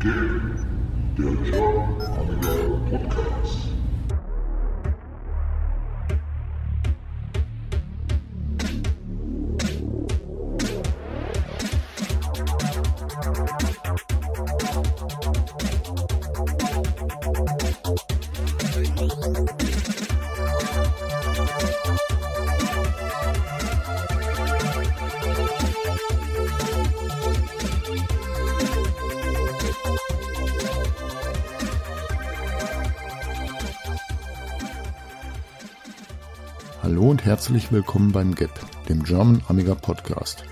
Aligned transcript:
Game, 0.00 0.54
der 1.16 1.34
German 1.50 2.00
Amiga 2.00 2.48
Podcast. 2.50 2.67
Herzlich 37.28 37.70
willkommen 37.70 38.10
beim 38.10 38.34
GAP, 38.34 38.58
dem 38.88 39.02
German 39.02 39.42
Amiga 39.48 39.74
Podcast. 39.74 40.44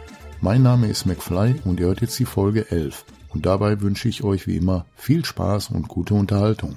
Mein 0.42 0.62
Name 0.62 0.88
ist 0.88 1.06
McFly 1.06 1.62
und 1.64 1.80
ihr 1.80 1.86
hört 1.86 2.02
jetzt 2.02 2.18
die 2.18 2.26
Folge 2.26 2.70
11. 2.70 3.06
Und 3.30 3.46
dabei 3.46 3.80
wünsche 3.80 4.10
ich 4.10 4.24
euch 4.24 4.46
wie 4.46 4.58
immer 4.58 4.84
viel 4.94 5.24
Spaß 5.24 5.70
und 5.70 5.88
gute 5.88 6.12
Unterhaltung. 6.12 6.76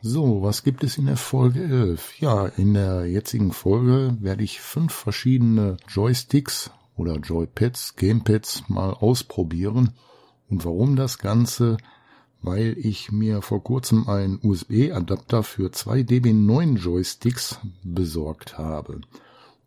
So, 0.00 0.42
was 0.42 0.64
gibt 0.64 0.82
es 0.82 0.98
in 0.98 1.06
der 1.06 1.16
Folge 1.16 1.62
11? 1.62 2.18
Ja, 2.18 2.46
in 2.46 2.74
der 2.74 3.06
jetzigen 3.06 3.52
Folge 3.52 4.16
werde 4.18 4.42
ich 4.42 4.60
fünf 4.60 4.92
verschiedene 4.92 5.76
Joysticks 5.86 6.72
oder 6.96 7.14
Joypads, 7.18 7.94
Gamepads 7.94 8.64
mal 8.66 8.90
ausprobieren. 8.90 9.94
Und 10.50 10.64
warum 10.64 10.96
das 10.96 11.18
Ganze? 11.18 11.76
Weil 12.40 12.76
ich 12.78 13.10
mir 13.10 13.42
vor 13.42 13.62
kurzem 13.62 14.08
einen 14.08 14.38
USB-Adapter 14.42 15.42
für 15.42 15.72
zwei 15.72 16.00
DB9 16.00 16.76
Joysticks 16.76 17.58
besorgt 17.82 18.58
habe. 18.58 19.00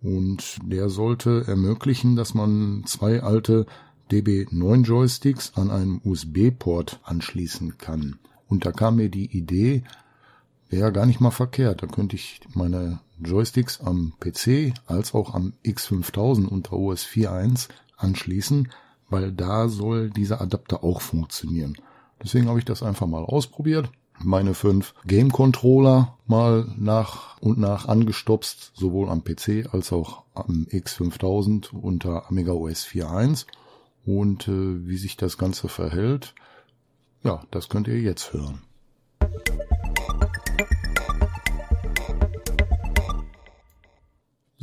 Und 0.01 0.57
der 0.63 0.89
sollte 0.89 1.45
ermöglichen, 1.47 2.15
dass 2.15 2.33
man 2.33 2.83
zwei 2.85 3.21
alte 3.21 3.65
DB9 4.09 4.83
Joysticks 4.83 5.53
an 5.55 5.69
einem 5.69 6.01
USB-Port 6.03 6.99
anschließen 7.03 7.77
kann. 7.77 8.19
Und 8.47 8.65
da 8.65 8.71
kam 8.71 8.97
mir 8.97 9.09
die 9.09 9.37
Idee, 9.37 9.83
wäre 10.69 10.91
gar 10.91 11.05
nicht 11.05 11.19
mal 11.19 11.31
verkehrt. 11.31 11.83
Da 11.83 11.87
könnte 11.87 12.15
ich 12.15 12.41
meine 12.53 12.99
Joysticks 13.23 13.79
am 13.79 14.13
PC 14.19 14.73
als 14.87 15.13
auch 15.13 15.33
am 15.33 15.53
X5000 15.63 16.47
unter 16.47 16.73
OS 16.73 17.05
4.1 17.05 17.69
anschließen, 17.97 18.69
weil 19.09 19.31
da 19.31 19.69
soll 19.69 20.09
dieser 20.09 20.41
Adapter 20.41 20.83
auch 20.83 21.01
funktionieren. 21.01 21.77
Deswegen 22.23 22.47
habe 22.47 22.59
ich 22.59 22.65
das 22.65 22.83
einfach 22.83 23.07
mal 23.07 23.23
ausprobiert. 23.23 23.89
Meine 24.23 24.53
fünf 24.53 24.93
Game 25.05 25.31
Controller 25.31 26.17
mal 26.27 26.67
nach 26.77 27.39
und 27.39 27.57
nach 27.57 27.87
angestopst, 27.87 28.71
sowohl 28.75 29.09
am 29.09 29.23
PC 29.23 29.73
als 29.73 29.91
auch 29.91 30.23
am 30.35 30.67
X5000 30.69 31.73
unter 31.73 32.29
Amiga 32.29 32.51
OS 32.51 32.85
4.1. 32.85 33.47
Und 34.05 34.47
äh, 34.47 34.87
wie 34.87 34.97
sich 34.97 35.17
das 35.17 35.37
Ganze 35.37 35.69
verhält, 35.69 36.35
ja, 37.23 37.43
das 37.51 37.69
könnt 37.69 37.87
ihr 37.87 37.99
jetzt 37.99 38.33
hören. 38.33 38.61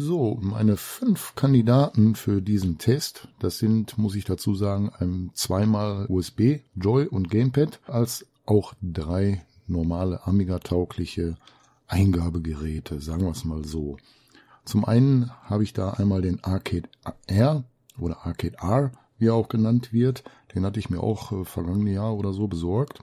So, 0.01 0.39
meine 0.41 0.77
fünf 0.77 1.35
Kandidaten 1.35 2.15
für 2.15 2.41
diesen 2.41 2.79
Test, 2.79 3.27
das 3.41 3.59
sind, 3.59 3.99
muss 3.99 4.15
ich 4.15 4.25
dazu 4.25 4.55
sagen, 4.55 4.93
ein 4.97 5.33
zweimal 5.35 6.07
USB, 6.09 6.61
Joy 6.77 7.07
und 7.07 7.29
Gamepad, 7.29 7.81
als 7.89 8.25
auch 8.47 8.75
drei 8.81 9.45
normale 9.67 10.25
Amiga-taugliche 10.25 11.37
Eingabegeräte, 11.89 13.01
sagen 13.01 13.23
wir 13.23 13.33
es 13.33 13.45
mal 13.45 13.65
so. 13.65 13.97
Zum 14.65 14.85
einen 14.85 15.33
habe 15.43 15.65
ich 15.65 15.73
da 15.73 15.91
einmal 15.91 16.23
den 16.23 16.45
Arcade 16.45 16.89
R 17.27 17.65
oder 17.99 18.25
Arcade 18.25 18.59
R, 18.61 18.93
wie 19.19 19.27
er 19.27 19.35
auch 19.35 19.49
genannt 19.49 19.93
wird. 19.93 20.23
Den 20.55 20.65
hatte 20.65 20.79
ich 20.79 20.91
mir 20.91 21.03
auch 21.03 21.33
äh, 21.33 21.45
vergangene 21.45 21.91
Jahr 21.91 22.17
oder 22.17 22.33
so 22.33 22.47
besorgt. 22.47 23.01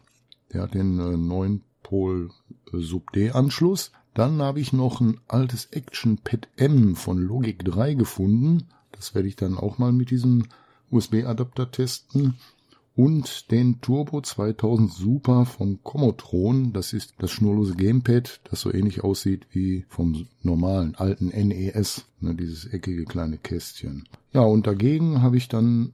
Der 0.53 0.61
hat 0.61 0.73
den 0.73 0.97
äh, 0.97 1.17
9 1.17 1.61
Pol 1.83 2.29
äh, 2.71 2.77
Sub 2.77 3.11
D 3.11 3.31
Anschluss. 3.31 3.91
Dann 4.15 4.41
habe 4.41 4.61
ich 4.61 4.71
noch 4.71 5.01
ein 5.01 5.19
altes 5.27 5.65
Action 5.65 6.17
Pad 6.17 6.47
M 6.55 6.95
von 6.95 7.17
Logic 7.19 7.59
3 7.63 7.95
gefunden. 7.95 8.63
Das 8.93 9.13
werde 9.13 9.27
ich 9.27 9.35
dann 9.35 9.57
auch 9.57 9.77
mal 9.77 9.91
mit 9.91 10.09
diesem 10.09 10.45
USB-Adapter 10.89 11.69
testen. 11.69 12.35
Und 12.95 13.51
den 13.51 13.81
Turbo 13.81 14.21
2000 14.21 14.89
Super 14.89 15.45
von 15.45 15.79
Commotron. 15.83 16.71
Das 16.71 16.93
ist 16.93 17.15
das 17.17 17.29
schnurlose 17.31 17.75
Gamepad, 17.75 18.39
das 18.49 18.61
so 18.61 18.73
ähnlich 18.73 19.03
aussieht 19.03 19.47
wie 19.51 19.85
vom 19.89 20.27
normalen 20.41 20.95
alten 20.95 21.27
NES. 21.27 22.05
Ne, 22.21 22.35
dieses 22.35 22.67
eckige 22.67 23.03
kleine 23.03 23.37
Kästchen. 23.37 24.07
Ja, 24.31 24.43
und 24.43 24.65
dagegen 24.65 25.21
habe 25.21 25.35
ich 25.35 25.49
dann 25.49 25.91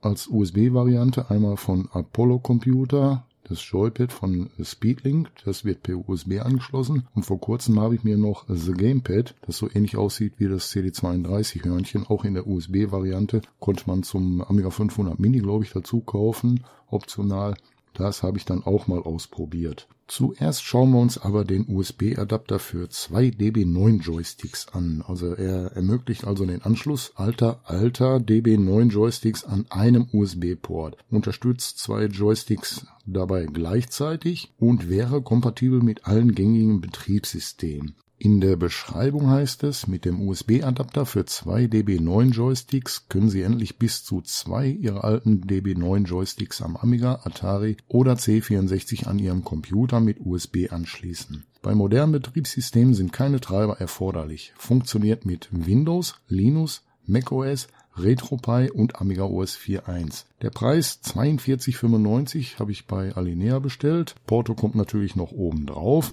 als 0.00 0.28
USB-Variante 0.28 1.30
einmal 1.30 1.56
von 1.56 1.88
Apollo 1.90 2.38
Computer 2.38 3.26
das 3.48 3.68
Joypad 3.68 4.12
von 4.12 4.50
Speedlink, 4.62 5.30
das 5.44 5.64
wird 5.64 5.82
per 5.82 6.08
USB 6.08 6.40
angeschlossen. 6.40 7.06
Und 7.14 7.24
vor 7.24 7.40
kurzem 7.40 7.80
habe 7.80 7.94
ich 7.94 8.04
mir 8.04 8.16
noch 8.16 8.44
The 8.48 8.72
Gamepad, 8.72 9.34
das 9.46 9.58
so 9.58 9.68
ähnlich 9.72 9.96
aussieht 9.96 10.34
wie 10.38 10.48
das 10.48 10.70
CD32 10.72 11.64
Hörnchen, 11.64 12.06
auch 12.06 12.24
in 12.24 12.34
der 12.34 12.46
USB-Variante, 12.46 13.42
konnte 13.60 13.84
man 13.86 14.02
zum 14.02 14.42
Amiga 14.42 14.70
500 14.70 15.18
Mini, 15.18 15.38
glaube 15.38 15.64
ich, 15.64 15.72
dazu 15.72 16.00
kaufen, 16.00 16.64
optional. 16.88 17.56
Das 17.96 18.22
habe 18.22 18.36
ich 18.36 18.44
dann 18.44 18.62
auch 18.62 18.86
mal 18.88 19.00
ausprobiert. 19.00 19.88
Zuerst 20.06 20.62
schauen 20.62 20.92
wir 20.92 21.00
uns 21.00 21.16
aber 21.18 21.44
den 21.44 21.66
USB-Adapter 21.66 22.58
für 22.58 22.90
zwei 22.90 23.28
DB9 23.28 24.02
Joysticks 24.02 24.68
an. 24.68 25.02
Also 25.06 25.34
er 25.34 25.72
ermöglicht 25.72 26.26
also 26.26 26.44
den 26.44 26.62
Anschluss 26.62 27.12
alter, 27.16 27.60
alter 27.64 28.18
DB9 28.18 28.90
Joysticks 28.90 29.44
an 29.44 29.64
einem 29.70 30.06
USB-Port. 30.12 30.98
Unterstützt 31.10 31.78
zwei 31.78 32.04
Joysticks 32.04 32.86
dabei 33.06 33.46
gleichzeitig 33.46 34.52
und 34.58 34.90
wäre 34.90 35.22
kompatibel 35.22 35.80
mit 35.80 36.06
allen 36.06 36.34
gängigen 36.34 36.82
Betriebssystemen. 36.82 37.94
In 38.18 38.40
der 38.40 38.56
Beschreibung 38.56 39.28
heißt 39.28 39.62
es, 39.64 39.86
mit 39.86 40.06
dem 40.06 40.26
USB-Adapter 40.26 41.04
für 41.04 41.26
zwei 41.26 41.64
DB9 41.64 42.32
Joysticks 42.32 43.08
können 43.10 43.28
Sie 43.28 43.42
endlich 43.42 43.78
bis 43.78 44.04
zu 44.04 44.22
zwei 44.22 44.68
Ihrer 44.68 45.04
alten 45.04 45.42
DB9 45.42 46.06
Joysticks 46.06 46.62
am 46.62 46.78
Amiga, 46.78 47.20
Atari 47.24 47.76
oder 47.88 48.14
C64 48.14 49.06
an 49.06 49.18
Ihrem 49.18 49.44
Computer 49.44 50.00
mit 50.00 50.18
USB 50.24 50.70
anschließen. 50.70 51.44
Bei 51.60 51.74
modernen 51.74 52.12
Betriebssystemen 52.12 52.94
sind 52.94 53.12
keine 53.12 53.38
Treiber 53.38 53.80
erforderlich. 53.80 54.54
Funktioniert 54.56 55.26
mit 55.26 55.48
Windows, 55.50 56.14
Linux, 56.28 56.84
macOS, 57.06 57.68
RetroPie 57.98 58.70
und 58.70 59.00
Amiga 59.00 59.24
OS 59.24 59.56
4.1. 59.56 60.24
Der 60.42 60.50
Preis 60.50 61.00
42,95 61.04 62.58
habe 62.58 62.72
ich 62.72 62.86
bei 62.86 63.14
Alinea 63.14 63.58
bestellt. 63.58 64.14
Porto 64.26 64.54
kommt 64.54 64.74
natürlich 64.74 65.16
noch 65.16 65.32
oben 65.32 65.66
drauf. 65.66 66.12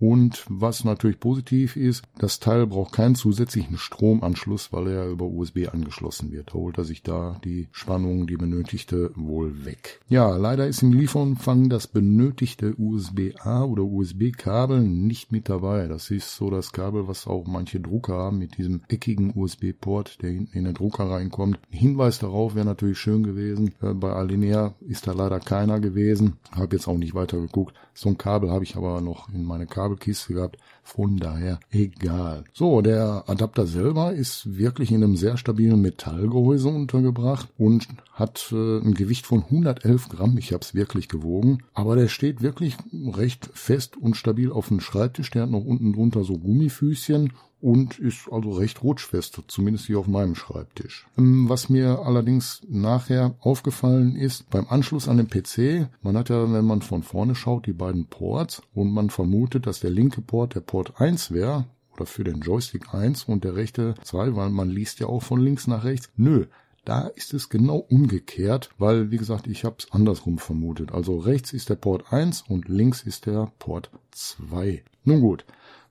Und 0.00 0.44
was 0.48 0.84
natürlich 0.84 1.20
positiv 1.20 1.76
ist, 1.76 2.02
das 2.18 2.40
Teil 2.40 2.66
braucht 2.66 2.92
keinen 2.92 3.14
zusätzlichen 3.14 3.78
Stromanschluss, 3.78 4.72
weil 4.72 4.88
er 4.88 5.08
über 5.08 5.26
USB 5.26 5.68
angeschlossen 5.72 6.32
wird. 6.32 6.50
Da 6.50 6.54
holt 6.54 6.78
er 6.78 6.84
sich 6.84 7.02
da 7.02 7.40
die 7.44 7.68
Spannung, 7.72 8.26
die 8.26 8.36
benötigte, 8.36 9.12
wohl 9.14 9.64
weg. 9.64 10.00
Ja, 10.08 10.36
leider 10.36 10.66
ist 10.66 10.82
im 10.82 10.92
Lieferumfang 10.92 11.68
das 11.68 11.86
benötigte 11.86 12.74
USB-A 12.76 13.64
oder 13.64 13.84
USB-Kabel 13.84 14.80
nicht 14.80 15.32
mit 15.32 15.48
dabei. 15.48 15.86
Das 15.86 16.10
ist 16.10 16.36
so 16.36 16.50
das 16.50 16.72
Kabel, 16.72 17.08
was 17.08 17.26
auch 17.26 17.46
manche 17.46 17.80
Drucker 17.80 18.14
haben 18.14 18.38
mit 18.38 18.58
diesem 18.58 18.82
eckigen 18.88 19.32
USB-Port, 19.34 20.22
der 20.22 20.30
hinten 20.30 20.58
in 20.58 20.64
den 20.64 20.74
Drucker 20.74 21.04
reinkommt. 21.04 21.58
Ein 21.72 21.78
Hinweis 21.78 22.18
darauf 22.18 22.54
wäre 22.54 22.66
natürlich 22.66 22.98
schön 22.98 23.22
gewesen. 23.22 23.74
Äh, 23.80 23.94
bei 23.94 24.12
Alinea 24.12 24.74
ist 24.80 25.06
da 25.06 25.12
leider 25.12 25.40
keiner 25.40 25.80
gewesen. 25.80 26.34
Habe 26.50 26.76
jetzt 26.76 26.88
auch 26.88 26.98
nicht 26.98 27.14
weiter 27.14 27.40
geguckt. 27.40 27.74
So 27.94 28.08
ein 28.08 28.18
Kabel 28.18 28.50
habe 28.50 28.64
ich 28.64 28.76
aber 28.76 29.00
noch 29.00 29.28
in 29.32 29.44
meine 29.44 29.66
Kabel 29.66 29.83
Gabelkiste 29.84 30.34
gehabt. 30.34 30.56
Von 30.84 31.16
daher 31.16 31.58
egal. 31.70 32.44
So, 32.52 32.82
der 32.82 33.24
Adapter 33.26 33.66
selber 33.66 34.12
ist 34.12 34.58
wirklich 34.58 34.92
in 34.92 35.02
einem 35.02 35.16
sehr 35.16 35.36
stabilen 35.38 35.80
Metallgehäuse 35.80 36.68
untergebracht 36.68 37.48
und 37.56 37.88
hat 38.12 38.52
äh, 38.52 38.78
ein 38.78 38.94
Gewicht 38.94 39.26
von 39.26 39.42
111 39.42 40.10
Gramm. 40.10 40.36
Ich 40.36 40.52
habe 40.52 40.62
es 40.62 40.74
wirklich 40.74 41.08
gewogen. 41.08 41.62
Aber 41.72 41.96
der 41.96 42.08
steht 42.08 42.42
wirklich 42.42 42.76
recht 42.92 43.48
fest 43.54 43.96
und 43.96 44.16
stabil 44.16 44.52
auf 44.52 44.68
dem 44.68 44.80
Schreibtisch. 44.80 45.30
Der 45.30 45.42
hat 45.42 45.50
noch 45.50 45.64
unten 45.64 45.94
drunter 45.94 46.22
so 46.22 46.38
Gummifüßchen 46.38 47.32
und 47.64 47.98
ist 47.98 48.28
also 48.30 48.50
recht 48.50 48.82
rutschfest, 48.82 49.40
zumindest 49.48 49.86
hier 49.86 49.98
auf 49.98 50.06
meinem 50.06 50.34
Schreibtisch. 50.34 51.06
Ähm, 51.16 51.48
was 51.48 51.70
mir 51.70 52.00
allerdings 52.00 52.60
nachher 52.68 53.36
aufgefallen 53.40 54.16
ist, 54.16 54.50
beim 54.50 54.66
Anschluss 54.68 55.08
an 55.08 55.16
den 55.16 55.28
PC, 55.30 55.88
man 56.02 56.18
hat 56.18 56.28
ja, 56.28 56.52
wenn 56.52 56.66
man 56.66 56.82
von 56.82 57.02
vorne 57.02 57.34
schaut, 57.34 57.64
die 57.64 57.72
beiden 57.72 58.04
Ports 58.04 58.60
und 58.74 58.92
man 58.92 59.08
vermutet, 59.08 59.66
dass 59.66 59.80
der 59.80 59.88
linke 59.88 60.20
Port 60.20 60.54
der 60.54 60.60
Port 60.60 60.73
1 60.96 61.30
wäre, 61.30 61.66
oder 61.94 62.06
für 62.06 62.24
den 62.24 62.40
Joystick 62.40 62.92
1 62.92 63.24
und 63.24 63.44
der 63.44 63.54
rechte 63.54 63.94
2, 64.02 64.34
weil 64.34 64.50
man 64.50 64.68
liest 64.68 64.98
ja 65.00 65.06
auch 65.06 65.22
von 65.22 65.40
links 65.40 65.66
nach 65.66 65.84
rechts. 65.84 66.10
Nö, 66.16 66.46
Da 66.84 67.06
ist 67.06 67.32
es 67.32 67.48
genau 67.48 67.78
umgekehrt, 67.78 68.70
weil, 68.78 69.10
wie 69.10 69.16
gesagt, 69.16 69.46
ich 69.46 69.64
habe 69.64 69.76
es 69.78 69.90
andersrum 69.90 70.38
vermutet. 70.38 70.92
Also 70.92 71.16
rechts 71.16 71.52
ist 71.54 71.70
der 71.70 71.76
Port 71.76 72.12
1 72.12 72.42
und 72.42 72.68
links 72.68 73.02
ist 73.02 73.24
der 73.24 73.50
Port 73.58 73.90
2. 74.10 74.84
Nun 75.04 75.20
gut, 75.20 75.46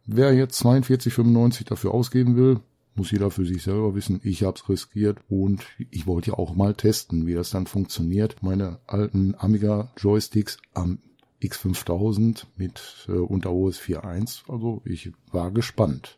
wer 0.05 0.33
jetzt 0.33 0.63
42,95 0.63 1.65
dafür 1.65 1.93
ausgeben 1.93 2.35
will, 2.35 2.59
muss 2.95 3.09
jeder 3.09 3.31
für 3.31 3.45
sich 3.45 3.63
selber 3.63 3.95
wissen. 3.95 4.21
Ich 4.23 4.43
habe 4.43 4.55
es 4.55 4.69
riskiert 4.69 5.17
und 5.29 5.63
ich 5.89 6.05
wollte 6.05 6.31
ja 6.31 6.37
auch 6.37 6.53
mal 6.53 6.75
testen, 6.75 7.25
wie 7.25 7.33
das 7.33 7.49
dann 7.49 7.65
funktioniert. 7.65 8.43
Meine 8.43 8.79
alten 8.85 9.33
Amiga 9.39 9.91
Joysticks 9.97 10.59
am 10.75 10.99
X5000 11.43 12.45
mit 12.55 13.07
äh, 13.07 13.11
unter 13.11 13.51
OS 13.51 13.79
4.1. 13.79 14.49
Also 14.49 14.81
ich 14.85 15.11
war 15.31 15.51
gespannt. 15.51 16.17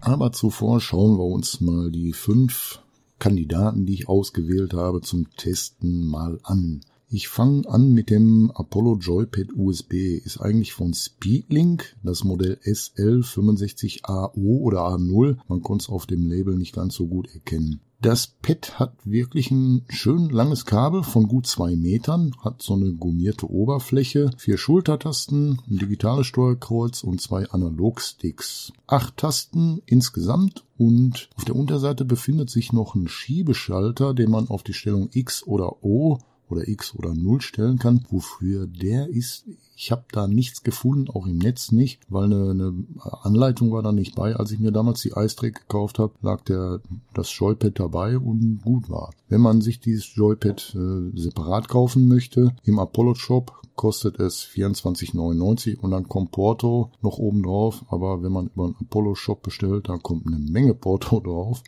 Aber 0.00 0.32
zuvor 0.32 0.80
schauen 0.80 1.18
wir 1.18 1.24
uns 1.24 1.60
mal 1.60 1.90
die 1.90 2.12
fünf 2.12 2.80
Kandidaten, 3.18 3.84
die 3.84 3.94
ich 3.94 4.08
ausgewählt 4.08 4.72
habe, 4.74 5.00
zum 5.00 5.28
Testen 5.36 6.06
mal 6.06 6.38
an. 6.44 6.80
Ich 7.10 7.28
fange 7.28 7.68
an 7.68 7.92
mit 7.92 8.10
dem 8.10 8.50
Apollo 8.50 8.98
Joypad 8.98 9.54
USB. 9.56 9.94
Ist 10.22 10.40
eigentlich 10.40 10.74
von 10.74 10.92
Speedlink, 10.92 11.96
das 12.02 12.22
Modell 12.22 12.58
SL65AO 12.64 14.60
oder 14.60 14.80
A0. 14.80 15.38
Man 15.48 15.62
konnte 15.62 15.84
es 15.84 15.88
auf 15.88 16.06
dem 16.06 16.28
Label 16.28 16.56
nicht 16.56 16.74
ganz 16.74 16.94
so 16.94 17.06
gut 17.06 17.34
erkennen. 17.34 17.80
Das 18.00 18.28
Pad 18.28 18.78
hat 18.78 18.94
wirklich 19.02 19.50
ein 19.50 19.84
schön 19.88 20.30
langes 20.30 20.66
Kabel 20.66 21.02
von 21.02 21.26
gut 21.26 21.48
zwei 21.48 21.74
Metern, 21.74 22.32
hat 22.44 22.62
so 22.62 22.74
eine 22.74 22.92
gummierte 22.92 23.50
Oberfläche, 23.50 24.30
vier 24.36 24.56
Schultertasten, 24.56 25.60
ein 25.68 25.78
digitales 25.78 26.28
Steuerkreuz 26.28 27.02
und 27.02 27.20
zwei 27.20 27.50
Analogsticks. 27.50 28.72
Acht 28.86 29.16
Tasten 29.16 29.82
insgesamt 29.84 30.64
und 30.76 31.28
auf 31.34 31.44
der 31.44 31.56
Unterseite 31.56 32.04
befindet 32.04 32.50
sich 32.50 32.72
noch 32.72 32.94
ein 32.94 33.08
Schiebeschalter, 33.08 34.14
den 34.14 34.30
man 34.30 34.46
auf 34.46 34.62
die 34.62 34.74
Stellung 34.74 35.10
X 35.12 35.44
oder 35.44 35.82
O 35.82 36.18
oder 36.50 36.68
X 36.68 36.94
oder 36.94 37.14
0 37.14 37.40
stellen 37.40 37.78
kann. 37.78 38.04
Wofür 38.10 38.66
der 38.66 39.08
ist, 39.08 39.44
ich 39.76 39.90
habe 39.90 40.04
da 40.12 40.26
nichts 40.26 40.62
gefunden, 40.62 41.10
auch 41.10 41.26
im 41.26 41.38
Netz 41.38 41.72
nicht, 41.72 42.00
weil 42.08 42.24
eine, 42.24 42.50
eine 42.50 42.84
Anleitung 43.22 43.72
war 43.72 43.82
da 43.82 43.92
nicht 43.92 44.14
bei. 44.14 44.34
Als 44.36 44.50
ich 44.50 44.58
mir 44.58 44.72
damals 44.72 45.00
die 45.02 45.14
Eistrick 45.14 45.60
gekauft 45.60 45.98
habe, 45.98 46.14
lag 46.22 46.42
der 46.42 46.80
das 47.14 47.36
Joypad 47.36 47.78
dabei 47.78 48.18
und 48.18 48.60
gut 48.62 48.88
war. 48.88 49.10
Wenn 49.28 49.40
man 49.40 49.60
sich 49.60 49.80
dieses 49.80 50.14
Joypad 50.14 50.74
äh, 50.74 51.18
separat 51.18 51.68
kaufen 51.68 52.08
möchte, 52.08 52.54
im 52.64 52.78
Apollo 52.78 53.14
Shop 53.14 53.58
kostet 53.78 54.18
es 54.18 54.42
24,99 54.42 55.78
und 55.78 55.92
dann 55.92 56.08
kommt 56.08 56.32
Porto 56.32 56.90
noch 57.00 57.18
oben 57.18 57.44
drauf. 57.44 57.84
Aber 57.88 58.22
wenn 58.22 58.32
man 58.32 58.48
über 58.48 58.64
einen 58.64 58.76
Apollo 58.80 59.14
Shop 59.14 59.42
bestellt, 59.42 59.88
dann 59.88 60.02
kommt 60.02 60.26
eine 60.26 60.38
Menge 60.38 60.74
Porto 60.74 61.20
drauf. 61.24 61.62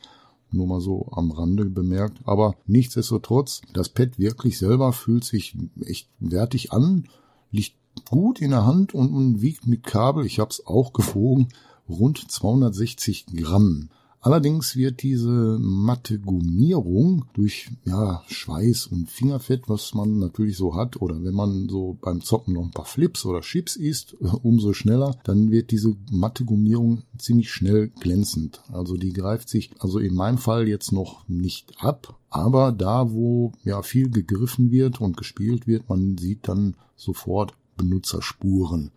Nur 0.53 0.67
mal 0.67 0.81
so 0.81 1.09
am 1.13 1.31
Rande 1.31 1.65
bemerkt. 1.65 2.19
Aber 2.25 2.57
nichtsdestotrotz, 2.67 3.63
das 3.73 3.89
Pad 3.89 4.19
wirklich 4.19 4.59
selber 4.59 4.93
fühlt 4.93 5.25
sich 5.25 5.57
echt 5.85 6.09
wertig 6.19 6.73
an, 6.73 7.09
liegt 7.51 7.77
gut 8.09 8.41
in 8.41 8.51
der 8.51 8.67
Hand 8.67 8.95
und, 8.95 9.41
wiegt 9.41 9.67
mit 9.67 9.85
Kabel, 9.85 10.25
ich 10.27 10.41
habe 10.41 10.51
es 10.51 10.67
auch 10.67 10.93
gewogen, 10.93 11.49
rund 11.89 12.31
260 12.31 13.27
Gramm. 13.27 13.91
Allerdings 14.23 14.77
wird 14.77 15.03
diese 15.03 15.59
matte 15.59 16.19
Gummierung 16.19 17.25
durch 17.33 17.71
ja, 17.87 18.23
Schweiß 18.29 18.89
und 18.89 19.11
Fingerfett, 19.11 19.69
was 19.69 19.95
man 19.95 20.19
natürlich 20.19 20.59
so 20.59 20.75
hat, 20.75 21.01
oder 21.01 21.25
wenn 21.25 21.35
man 21.35 21.71
so 21.71 21.97
beim 22.03 22.21
Zocken 22.21 22.53
noch 22.53 22.65
ein 22.65 22.71
paar 22.71 22.85
Flips 22.85 23.25
oder 23.25 23.41
Chips 23.41 23.77
isst, 23.77 24.15
umso 24.43 24.75
schneller, 24.75 25.17
dann 25.25 25.51
wird 25.51 25.71
diese 25.71 25.97
matte 26.11 26.45
Gummierung 26.45 27.03
ziemlich 27.17 27.51
schnell 27.51 27.89
glänzend. 27.89 28.61
Also 28.71 28.99
die 28.99 29.15
greift 29.15 29.49
sich, 29.49 29.71
also 29.79 29.99
in 29.99 30.15
meinem 30.15 30.39
Fall 30.39 30.69
jetzt 30.69 30.93
noch 30.93 31.27
nicht 31.27 31.73
ab, 31.79 32.19
aber 32.29 32.73
da, 32.73 33.11
wo 33.13 33.53
ja 33.65 33.81
viel 33.83 34.11
gegriffen 34.11 34.71
wird 34.71 35.01
und 35.01 35.17
gespielt 35.17 35.67
wird, 35.67 35.89
man 35.89 36.19
sieht 36.19 36.47
dann 36.47 36.77
sofort 36.95 37.55
Benutzerspuren. 37.79 38.93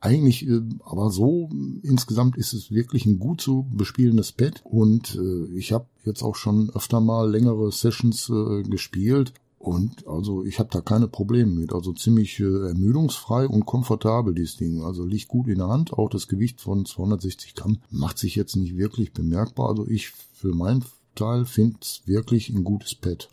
Eigentlich, 0.00 0.46
äh, 0.46 0.60
aber 0.84 1.10
so 1.10 1.50
insgesamt 1.82 2.36
ist 2.36 2.52
es 2.52 2.70
wirklich 2.70 3.04
ein 3.06 3.18
gut 3.18 3.40
zu 3.40 3.66
bespielendes 3.72 4.32
Pad 4.32 4.62
und 4.64 5.16
äh, 5.16 5.46
ich 5.56 5.72
habe 5.72 5.86
jetzt 6.04 6.22
auch 6.22 6.36
schon 6.36 6.70
öfter 6.70 7.00
mal 7.00 7.28
längere 7.28 7.72
Sessions 7.72 8.30
äh, 8.30 8.62
gespielt 8.62 9.32
und 9.58 10.06
also 10.06 10.44
ich 10.44 10.60
habe 10.60 10.68
da 10.70 10.80
keine 10.80 11.08
Probleme 11.08 11.52
mit. 11.52 11.72
Also 11.72 11.92
ziemlich 11.92 12.38
ermüdungsfrei 12.38 13.48
und 13.48 13.66
komfortabel 13.66 14.32
dieses 14.32 14.56
Ding. 14.56 14.82
Also 14.82 15.04
liegt 15.04 15.26
gut 15.26 15.48
in 15.48 15.58
der 15.58 15.68
Hand. 15.68 15.92
Auch 15.92 16.08
das 16.08 16.28
Gewicht 16.28 16.60
von 16.60 16.84
260 16.84 17.54
Gramm 17.56 17.78
macht 17.90 18.18
sich 18.18 18.36
jetzt 18.36 18.54
nicht 18.54 18.76
wirklich 18.76 19.12
bemerkbar. 19.12 19.70
Also 19.70 19.84
ich 19.88 20.10
für 20.32 20.54
meinen 20.54 20.84
Teil 21.16 21.44
finde 21.44 21.78
es 21.82 22.02
wirklich 22.06 22.50
ein 22.50 22.62
gutes 22.62 22.94
Pad. 22.94 23.28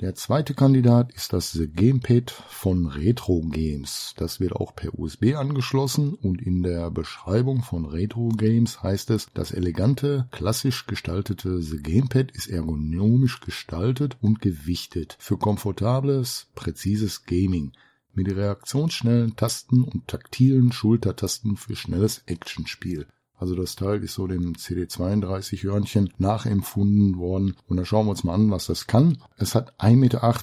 Der 0.00 0.14
zweite 0.14 0.52
Kandidat 0.52 1.14
ist 1.14 1.32
das 1.32 1.52
The 1.52 1.68
Gamepad 1.68 2.30
von 2.30 2.84
Retro 2.84 3.40
Games. 3.40 4.12
Das 4.18 4.40
wird 4.40 4.52
auch 4.52 4.76
per 4.76 4.98
USB 4.98 5.34
angeschlossen 5.36 6.12
und 6.12 6.42
in 6.42 6.62
der 6.62 6.90
Beschreibung 6.90 7.62
von 7.62 7.86
Retro 7.86 8.28
Games 8.28 8.82
heißt 8.82 9.08
es, 9.08 9.28
das 9.32 9.52
elegante, 9.52 10.28
klassisch 10.32 10.86
gestaltete 10.86 11.62
The 11.62 11.78
Gamepad 11.78 12.30
ist 12.32 12.48
ergonomisch 12.48 13.40
gestaltet 13.40 14.18
und 14.20 14.42
gewichtet 14.42 15.16
für 15.18 15.38
komfortables, 15.38 16.48
präzises 16.54 17.24
Gaming 17.24 17.72
mit 18.12 18.28
reaktionsschnellen 18.28 19.34
Tasten 19.36 19.82
und 19.82 20.08
taktilen 20.08 20.72
Schultertasten 20.72 21.56
für 21.56 21.74
schnelles 21.74 22.22
Actionspiel. 22.26 23.06
Also 23.38 23.54
das 23.54 23.76
Teil 23.76 24.02
ist 24.02 24.14
so 24.14 24.26
dem 24.26 24.54
CD32-Hörnchen 24.54 26.14
nachempfunden 26.18 27.18
worden. 27.18 27.56
Und 27.68 27.76
da 27.76 27.84
schauen 27.84 28.06
wir 28.06 28.10
uns 28.10 28.24
mal 28.24 28.34
an, 28.34 28.50
was 28.50 28.66
das 28.66 28.86
kann. 28.86 29.18
Es 29.36 29.54
hat 29.54 29.78
1,80 29.80 29.96
Meter 29.96 30.34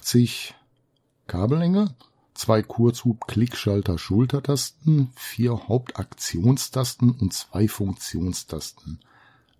Kabellänge, 1.26 1.96
zwei 2.34 2.62
Kurzhub-Klickschalter-Schultertasten, 2.62 5.10
vier 5.16 5.66
Hauptaktionstasten 5.68 7.10
und 7.10 7.32
zwei 7.32 7.66
Funktionstasten. 7.68 9.00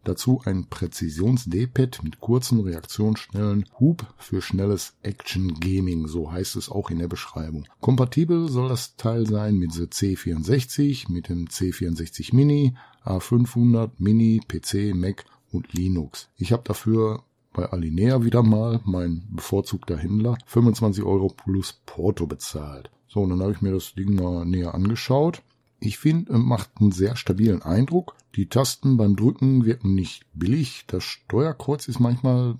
Dazu 0.04 0.42
ein 0.44 0.66
Präzisions-D-Pad 0.66 2.02
mit 2.02 2.20
kurzen, 2.20 2.60
reaktionsschnellen 2.60 3.64
Hub 3.80 4.06
für 4.18 4.42
schnelles 4.42 4.94
Action 5.02 5.58
Gaming, 5.58 6.08
so 6.08 6.30
heißt 6.30 6.56
es 6.56 6.68
auch 6.68 6.90
in 6.90 6.98
der 6.98 7.08
Beschreibung. 7.08 7.66
Kompatibel 7.80 8.50
soll 8.50 8.68
das 8.68 8.96
Teil 8.96 9.26
sein 9.26 9.56
mit 9.56 9.76
der 9.78 9.86
C64, 9.86 11.10
mit 11.10 11.30
dem 11.30 11.46
C64 11.46 12.34
Mini, 12.34 12.74
A500, 13.04 13.92
Mini, 13.98 14.40
PC, 14.46 14.94
Mac 14.94 15.24
und 15.50 15.72
Linux. 15.72 16.28
Ich 16.36 16.52
habe 16.52 16.62
dafür 16.66 17.22
bei 17.54 17.64
Alinea 17.64 18.24
wieder 18.24 18.42
mal, 18.42 18.80
mein 18.84 19.26
bevorzugter 19.30 19.96
Händler, 19.96 20.36
25 20.46 21.02
Euro 21.04 21.28
plus 21.28 21.80
Porto 21.86 22.26
bezahlt. 22.26 22.90
So, 23.08 23.20
und 23.20 23.30
dann 23.30 23.40
habe 23.40 23.52
ich 23.52 23.62
mir 23.62 23.72
das 23.72 23.94
Ding 23.94 24.16
mal 24.16 24.44
näher 24.44 24.74
angeschaut. 24.74 25.42
Ich 25.80 25.98
finde, 25.98 26.38
macht 26.38 26.70
einen 26.80 26.92
sehr 26.92 27.16
stabilen 27.16 27.62
Eindruck. 27.62 28.16
Die 28.36 28.48
Tasten 28.48 28.96
beim 28.96 29.16
Drücken 29.16 29.64
wirken 29.64 29.94
nicht 29.94 30.24
billig. 30.34 30.84
Das 30.86 31.04
Steuerkreuz 31.04 31.88
ist 31.88 32.00
manchmal 32.00 32.56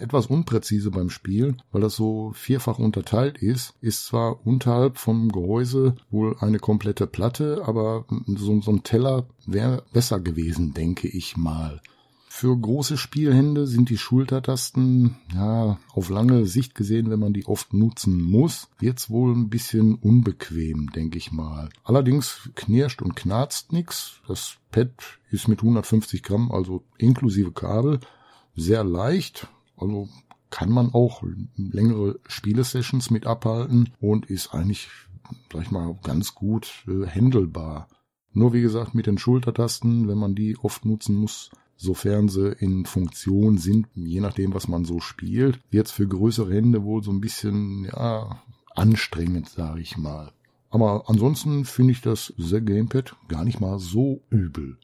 etwas 0.00 0.26
unpräzise 0.26 0.90
beim 0.90 1.10
Spielen, 1.10 1.60
weil 1.72 1.82
das 1.82 1.96
so 1.96 2.32
vierfach 2.34 2.78
unterteilt 2.78 3.38
ist. 3.38 3.74
Ist 3.80 4.06
zwar 4.06 4.46
unterhalb 4.46 4.98
vom 4.98 5.30
Gehäuse 5.30 5.96
wohl 6.10 6.36
eine 6.40 6.58
komplette 6.58 7.06
Platte, 7.06 7.62
aber 7.66 8.06
so, 8.26 8.60
so 8.60 8.70
ein 8.70 8.84
Teller 8.84 9.26
wäre 9.46 9.82
besser 9.92 10.20
gewesen, 10.20 10.72
denke 10.72 11.08
ich 11.08 11.36
mal. 11.36 11.80
Für 12.38 12.54
große 12.54 12.98
Spielhände 12.98 13.66
sind 13.66 13.88
die 13.88 13.96
Schultertasten, 13.96 15.16
ja, 15.34 15.78
auf 15.94 16.10
lange 16.10 16.44
Sicht 16.44 16.74
gesehen, 16.74 17.08
wenn 17.08 17.18
man 17.18 17.32
die 17.32 17.46
oft 17.46 17.72
nutzen 17.72 18.20
muss, 18.20 18.68
wird's 18.78 19.08
wohl 19.08 19.34
ein 19.34 19.48
bisschen 19.48 19.94
unbequem, 19.94 20.90
denke 20.90 21.16
ich 21.16 21.32
mal. 21.32 21.70
Allerdings 21.82 22.50
knirscht 22.54 23.00
und 23.00 23.16
knarzt 23.16 23.72
nix. 23.72 24.20
Das 24.28 24.58
Pad 24.70 24.90
ist 25.30 25.48
mit 25.48 25.60
150 25.60 26.22
Gramm, 26.22 26.52
also 26.52 26.84
inklusive 26.98 27.52
Kabel, 27.52 28.00
sehr 28.54 28.84
leicht. 28.84 29.48
Also 29.78 30.10
kann 30.50 30.70
man 30.70 30.92
auch 30.92 31.22
längere 31.56 32.20
Spielesessions 32.26 33.08
mit 33.08 33.26
abhalten 33.26 33.94
und 33.98 34.26
ist 34.26 34.52
eigentlich, 34.52 34.90
sag 35.50 35.62
ich 35.62 35.70
mal, 35.70 35.98
ganz 36.02 36.34
gut 36.34 36.84
äh, 36.86 37.06
handelbar. 37.06 37.88
Nur 38.34 38.52
wie 38.52 38.60
gesagt, 38.60 38.94
mit 38.94 39.06
den 39.06 39.16
Schultertasten, 39.16 40.06
wenn 40.06 40.18
man 40.18 40.34
die 40.34 40.58
oft 40.58 40.84
nutzen 40.84 41.16
muss, 41.16 41.50
sofern 41.76 42.28
sie 42.28 42.52
in 42.58 42.86
Funktion 42.86 43.58
sind, 43.58 43.86
je 43.94 44.20
nachdem, 44.20 44.54
was 44.54 44.68
man 44.68 44.84
so 44.84 45.00
spielt, 45.00 45.60
wird 45.70 45.86
es 45.86 45.92
für 45.92 46.08
größere 46.08 46.52
Hände 46.52 46.82
wohl 46.84 47.02
so 47.02 47.10
ein 47.10 47.20
bisschen, 47.20 47.84
ja, 47.84 48.42
anstrengend, 48.74 49.48
sage 49.48 49.80
ich 49.80 49.96
mal. 49.96 50.32
Aber 50.70 51.04
ansonsten 51.08 51.64
finde 51.64 51.92
ich 51.92 52.00
das 52.00 52.34
The 52.36 52.60
Gamepad 52.60 53.16
gar 53.28 53.44
nicht 53.44 53.60
mal 53.60 53.78
so 53.78 54.22
übel. 54.30 54.78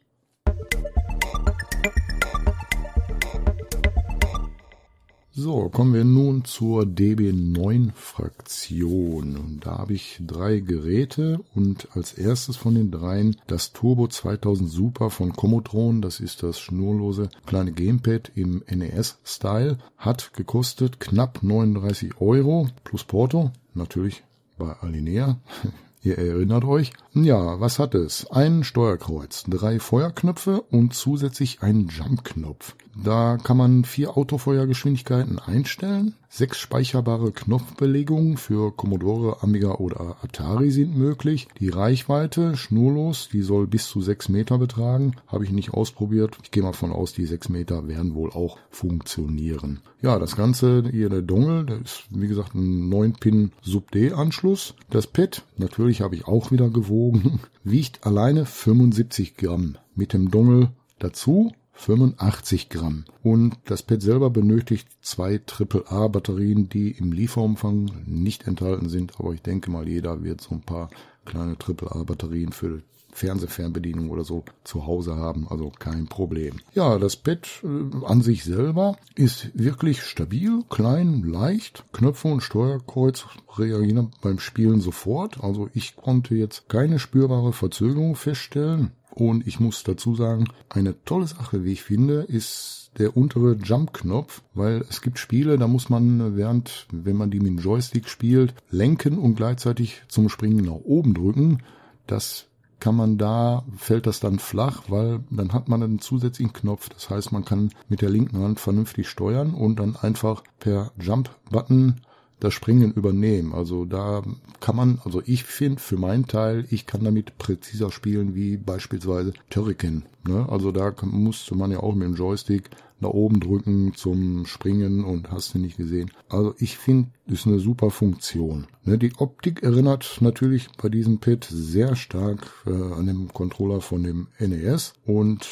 So, 5.34 5.70
kommen 5.70 5.94
wir 5.94 6.04
nun 6.04 6.44
zur 6.44 6.82
DB9-Fraktion. 6.82 9.60
Da 9.62 9.78
habe 9.78 9.94
ich 9.94 10.20
drei 10.20 10.60
Geräte 10.60 11.40
und 11.54 11.88
als 11.94 12.12
erstes 12.12 12.58
von 12.58 12.74
den 12.74 12.90
dreien 12.90 13.38
das 13.46 13.72
Turbo 13.72 14.08
2000 14.08 14.68
Super 14.68 15.08
von 15.08 15.32
Commodron. 15.32 16.02
Das 16.02 16.20
ist 16.20 16.42
das 16.42 16.60
schnurlose 16.60 17.30
kleine 17.46 17.72
Gamepad 17.72 18.30
im 18.34 18.62
NES-Style. 18.68 19.78
Hat 19.96 20.34
gekostet 20.34 21.00
knapp 21.00 21.42
39 21.42 22.20
Euro 22.20 22.68
plus 22.84 23.04
Porto. 23.04 23.52
Natürlich 23.72 24.24
bei 24.58 24.76
Alinea. 24.82 25.40
Ihr 26.02 26.18
erinnert 26.18 26.64
euch? 26.64 26.92
Ja, 27.14 27.60
was 27.60 27.78
hat 27.78 27.94
es? 27.94 28.30
Ein 28.30 28.64
Steuerkreuz, 28.64 29.44
drei 29.46 29.78
Feuerknöpfe 29.78 30.62
und 30.62 30.94
zusätzlich 30.94 31.60
einen 31.60 31.88
Jump-Knopf. 31.88 32.74
Da 32.94 33.38
kann 33.42 33.56
man 33.56 33.84
vier 33.84 34.16
Autofeuergeschwindigkeiten 34.16 35.38
einstellen. 35.38 36.14
Sechs 36.28 36.58
speicherbare 36.58 37.32
Knopfbelegungen 37.32 38.36
für 38.36 38.74
Commodore, 38.74 39.42
Amiga 39.42 39.74
oder 39.74 40.16
Atari 40.22 40.70
sind 40.70 40.96
möglich. 40.96 41.48
Die 41.58 41.68
Reichweite 41.68 42.56
schnurlos, 42.56 43.28
die 43.32 43.42
soll 43.42 43.66
bis 43.66 43.86
zu 43.86 44.00
sechs 44.00 44.28
Meter 44.28 44.58
betragen. 44.58 45.16
Habe 45.26 45.44
ich 45.44 45.52
nicht 45.52 45.74
ausprobiert. 45.74 46.38
Ich 46.42 46.50
gehe 46.50 46.62
mal 46.62 46.72
von 46.72 46.92
aus, 46.92 47.12
die 47.12 47.26
sechs 47.26 47.48
Meter 47.48 47.88
werden 47.88 48.14
wohl 48.14 48.30
auch 48.30 48.58
funktionieren. 48.70 49.80
Ja, 50.00 50.18
das 50.18 50.36
Ganze 50.36 50.84
hier 50.90 51.08
der 51.08 51.22
Dongle, 51.22 51.64
das 51.64 51.80
ist 51.80 52.04
wie 52.10 52.28
gesagt 52.28 52.54
ein 52.54 52.90
9-Pin 52.90 53.52
Sub-D-Anschluss. 53.62 54.74
Das 54.90 55.06
Pad, 55.06 55.44
natürlich 55.58 56.00
habe 56.00 56.14
ich 56.14 56.26
auch 56.26 56.50
wieder 56.50 56.70
gewogen, 57.02 57.40
wiegt 57.64 58.06
alleine 58.06 58.46
75 58.46 59.36
Gramm. 59.36 59.76
Mit 59.94 60.12
dem 60.12 60.30
Dongle 60.30 60.70
dazu 60.98 61.52
85 61.74 62.68
Gramm. 62.68 63.04
Und 63.22 63.56
das 63.64 63.82
Pad 63.82 64.02
selber 64.02 64.30
benötigt 64.30 64.88
zwei 65.00 65.40
AAA-Batterien, 65.40 66.68
die 66.68 66.90
im 66.90 67.12
Lieferumfang 67.12 67.90
nicht 68.06 68.46
enthalten 68.46 68.88
sind. 68.88 69.18
Aber 69.18 69.32
ich 69.32 69.42
denke 69.42 69.70
mal, 69.70 69.88
jeder 69.88 70.22
wird 70.22 70.40
so 70.40 70.54
ein 70.54 70.62
paar 70.62 70.90
kleine 71.24 71.56
AAA-Batterien 71.56 72.52
für 72.52 72.82
Fernsehfernbedienung 73.12 74.10
oder 74.10 74.24
so 74.24 74.44
zu 74.64 74.86
Hause 74.86 75.16
haben, 75.16 75.46
also 75.48 75.70
kein 75.78 76.06
Problem. 76.06 76.56
Ja, 76.74 76.98
das 76.98 77.16
Pad 77.16 77.48
äh, 77.62 78.06
an 78.06 78.22
sich 78.22 78.44
selber 78.44 78.96
ist 79.14 79.50
wirklich 79.54 80.02
stabil, 80.02 80.62
klein, 80.68 81.22
leicht. 81.22 81.84
Knöpfe 81.92 82.28
und 82.28 82.42
Steuerkreuz 82.42 83.26
reagieren 83.56 84.10
beim 84.22 84.38
Spielen 84.38 84.80
sofort. 84.80 85.44
Also 85.44 85.68
ich 85.74 85.96
konnte 85.96 86.34
jetzt 86.34 86.68
keine 86.68 86.98
spürbare 86.98 87.52
Verzögerung 87.52 88.16
feststellen. 88.16 88.92
Und 89.14 89.46
ich 89.46 89.60
muss 89.60 89.84
dazu 89.84 90.14
sagen, 90.14 90.48
eine 90.70 91.04
tolle 91.04 91.26
Sache, 91.26 91.64
wie 91.64 91.72
ich 91.72 91.82
finde, 91.82 92.22
ist 92.22 92.90
der 92.98 93.16
untere 93.16 93.56
Jump-Knopf, 93.56 94.42
weil 94.54 94.84
es 94.88 95.02
gibt 95.02 95.18
Spiele, 95.18 95.58
da 95.58 95.66
muss 95.66 95.90
man 95.90 96.36
während, 96.36 96.86
wenn 96.90 97.16
man 97.16 97.30
die 97.30 97.40
mit 97.40 97.48
dem 97.48 97.58
Joystick 97.58 98.08
spielt, 98.08 98.54
lenken 98.70 99.18
und 99.18 99.34
gleichzeitig 99.34 100.02
zum 100.08 100.28
Springen 100.28 100.64
nach 100.64 100.72
oben 100.72 101.14
drücken. 101.14 101.62
Das 102.06 102.46
kann 102.82 102.96
man 102.96 103.16
da, 103.16 103.64
fällt 103.76 104.08
das 104.08 104.18
dann 104.18 104.40
flach, 104.40 104.82
weil 104.88 105.20
dann 105.30 105.52
hat 105.52 105.68
man 105.68 105.84
einen 105.84 106.00
zusätzlichen 106.00 106.52
Knopf. 106.52 106.88
Das 106.88 107.10
heißt, 107.10 107.30
man 107.30 107.44
kann 107.44 107.70
mit 107.88 108.02
der 108.02 108.10
linken 108.10 108.42
Hand 108.42 108.58
vernünftig 108.58 109.08
steuern 109.08 109.54
und 109.54 109.78
dann 109.78 109.94
einfach 109.94 110.42
per 110.58 110.90
Jump-Button 110.98 112.00
das 112.40 112.54
Springen 112.54 112.92
übernehmen. 112.92 113.54
Also 113.54 113.84
da 113.84 114.24
kann 114.58 114.74
man, 114.74 115.00
also 115.04 115.22
ich 115.24 115.44
finde 115.44 115.80
für 115.80 115.96
meinen 115.96 116.26
Teil, 116.26 116.66
ich 116.70 116.84
kann 116.88 117.04
damit 117.04 117.38
präziser 117.38 117.92
spielen 117.92 118.34
wie 118.34 118.56
beispielsweise 118.56 119.32
Turrican. 119.48 120.02
Ne? 120.26 120.48
Also 120.48 120.72
da 120.72 120.92
musste 121.02 121.54
man 121.54 121.70
ja 121.70 121.78
auch 121.78 121.94
mit 121.94 122.08
dem 122.08 122.16
Joystick 122.16 122.68
nach 123.02 123.10
oben 123.10 123.40
drücken 123.40 123.94
zum 123.94 124.46
Springen 124.46 125.04
und 125.04 125.30
hast 125.30 125.54
du 125.54 125.58
nicht 125.58 125.76
gesehen. 125.76 126.10
Also 126.28 126.54
ich 126.58 126.78
finde, 126.78 127.10
ist 127.26 127.46
eine 127.46 127.58
super 127.58 127.90
Funktion. 127.90 128.66
Ne, 128.84 128.98
die 128.98 129.12
Optik 129.18 129.62
erinnert 129.62 130.18
natürlich 130.20 130.68
bei 130.80 130.88
diesem 130.88 131.18
Pad 131.18 131.44
sehr 131.44 131.94
stark 131.94 132.52
äh, 132.66 132.70
an 132.70 133.06
dem 133.06 133.32
Controller 133.32 133.80
von 133.80 134.02
dem 134.02 134.28
NES 134.38 134.94
und 135.04 135.46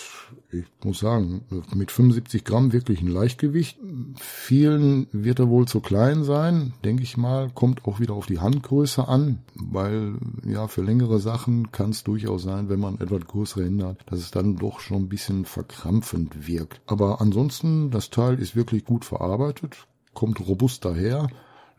ich 0.52 0.64
muss 0.82 0.98
sagen, 0.98 1.42
mit 1.74 1.92
75 1.92 2.44
Gramm 2.44 2.72
wirklich 2.72 3.00
ein 3.00 3.08
Leichtgewicht. 3.08 3.78
Vielen 4.16 5.06
wird 5.12 5.38
er 5.38 5.48
wohl 5.48 5.66
zu 5.66 5.80
klein 5.80 6.24
sein, 6.24 6.72
denke 6.84 7.04
ich 7.04 7.16
mal. 7.16 7.50
Kommt 7.54 7.84
auch 7.84 8.00
wieder 8.00 8.14
auf 8.14 8.26
die 8.26 8.40
Handgröße 8.40 9.06
an, 9.06 9.38
weil 9.54 10.14
ja 10.44 10.66
für 10.66 10.82
längere 10.82 11.20
Sachen 11.20 11.70
kann 11.70 11.90
es 11.90 12.02
durchaus 12.02 12.42
sein, 12.42 12.68
wenn 12.68 12.80
man 12.80 13.00
etwas 13.00 13.26
größere 13.26 13.64
Hände 13.64 13.86
hat, 13.86 13.98
dass 14.06 14.18
es 14.18 14.32
dann 14.32 14.56
doch 14.56 14.80
schon 14.80 15.04
ein 15.04 15.08
bisschen 15.08 15.44
verkrampfend 15.44 16.48
wirkt. 16.48 16.80
Aber 16.86 17.20
ansonsten, 17.20 17.39
das 17.48 18.10
Teil 18.10 18.38
ist 18.38 18.56
wirklich 18.56 18.84
gut 18.84 19.04
verarbeitet, 19.04 19.86
kommt 20.14 20.40
robust 20.40 20.84
daher 20.84 21.28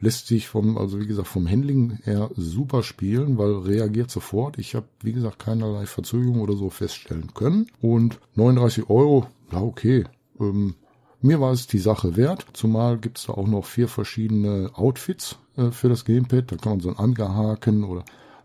lässt 0.02 0.28
sich 0.28 0.48
vom, 0.48 0.78
also 0.78 1.00
wie 1.00 1.08
gesagt, 1.08 1.28
vom 1.28 1.48
Handling 1.48 2.00
her 2.04 2.32
super 2.36 2.84
spielen, 2.84 3.38
weil 3.38 3.54
reagiert 3.54 4.10
sofort. 4.10 4.58
Ich 4.58 4.76
habe, 4.76 4.88
wie 5.02 5.14
gesagt, 5.14 5.40
keinerlei 5.40 5.86
Verzögerung 5.86 6.42
oder 6.42 6.56
so 6.56 6.70
feststellen 6.70 7.34
können. 7.34 7.68
Und 7.82 8.20
39 8.36 8.90
Euro, 8.90 9.28
ja 9.52 9.62
okay. 9.62 10.06
Ähm, 10.40 10.76
mir 11.22 11.40
war 11.40 11.52
es 11.52 11.68
die 11.68 11.78
Sache 11.78 12.18
wert, 12.18 12.48
zumal 12.54 12.98
gibt's 12.98 13.28
da 13.28 13.34
auch 13.34 13.48
noch 13.48 13.66
vier 13.66 13.88
verschiedene 13.88 14.72
Outfits 14.74 15.38
äh, 15.56 15.70
für 15.70 15.88
das 15.88 16.04
Gamepad. 16.04 16.52
Da 16.52 16.56
kann 16.56 16.74
man 16.74 16.80
so 16.80 16.90
ein 16.90 16.98
Angehaken 16.98 17.84
oder 17.84 18.04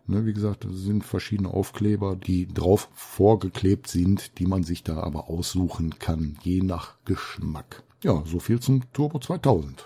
Ne, 0.09 0.25
wie 0.25 0.33
gesagt, 0.33 0.65
sind 0.71 1.05
verschiedene 1.05 1.51
Aufkleber, 1.51 2.15
die 2.15 2.47
drauf 2.47 2.89
vorgeklebt 2.95 3.89
sind, 3.89 4.39
die 4.39 4.47
man 4.47 4.63
sich 4.63 4.85
da 4.85 4.99
aber 4.99 5.29
aussuchen 5.29 5.99
kann, 5.99 6.39
je 6.43 6.63
nach 6.63 6.95
Geschmack. 7.05 7.83
Ja, 8.05 8.23
so 8.25 8.39
viel 8.39 8.61
zum 8.61 8.83
Turbo 8.93 9.19
2000. 9.19 9.85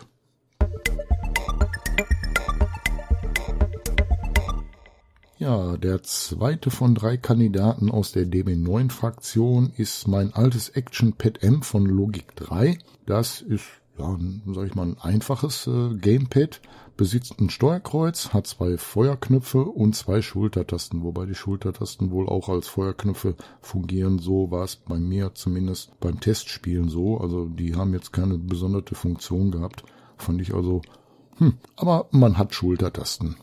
Ja, 5.39 5.79
der 5.79 6.03
zweite 6.03 6.71
von 6.71 6.95
drei 6.95 7.17
Kandidaten 7.17 7.91
aus 7.91 8.13
der 8.13 8.27
DB9-Fraktion 8.27 9.73
ist 9.75 10.07
mein 10.07 10.35
altes 10.35 10.69
Action 10.69 11.15
Pad 11.15 11.43
M 11.43 11.63
von 11.63 11.87
Logik 11.87 12.37
3. 12.37 12.77
Das 13.07 13.41
ist, 13.41 13.65
ja, 13.99 14.19
sag 14.53 14.67
ich 14.67 14.75
mal, 14.75 14.89
ein 14.89 14.99
einfaches 14.99 15.67
äh, 15.67 15.95
Gamepad, 15.95 16.61
besitzt 17.01 17.41
ein 17.41 17.49
Steuerkreuz, 17.49 18.35
hat 18.35 18.47
zwei 18.47 18.77
Feuerknöpfe 18.77 19.65
und 19.65 19.97
zwei 19.97 20.21
Schultertasten, 20.21 21.03
wobei 21.03 21.25
die 21.25 21.35
Schultertasten 21.35 22.11
wohl 22.11 22.29
auch 22.29 22.51
als 22.51 22.69
Feuerknöpfe 22.69 23.37
fungieren. 23.63 24.19
So 24.19 24.51
war 24.51 24.65
es 24.65 24.77
bei 24.77 24.99
mir 24.99 25.33
zumindest 25.33 25.99
beim 25.99 26.21
Testspielen 26.21 26.91
so. 26.91 27.17
Also 27.17 27.47
die 27.47 27.75
haben 27.75 27.95
jetzt 27.95 28.13
keine 28.13 28.37
besondere 28.37 28.95
Funktion 28.95 29.51
gehabt. 29.51 29.83
Fand 30.19 30.43
ich 30.43 30.53
also, 30.53 30.83
hm, 31.39 31.55
aber 31.75 32.07
man 32.11 32.37
hat 32.37 32.53
Schultertasten. 32.55 33.37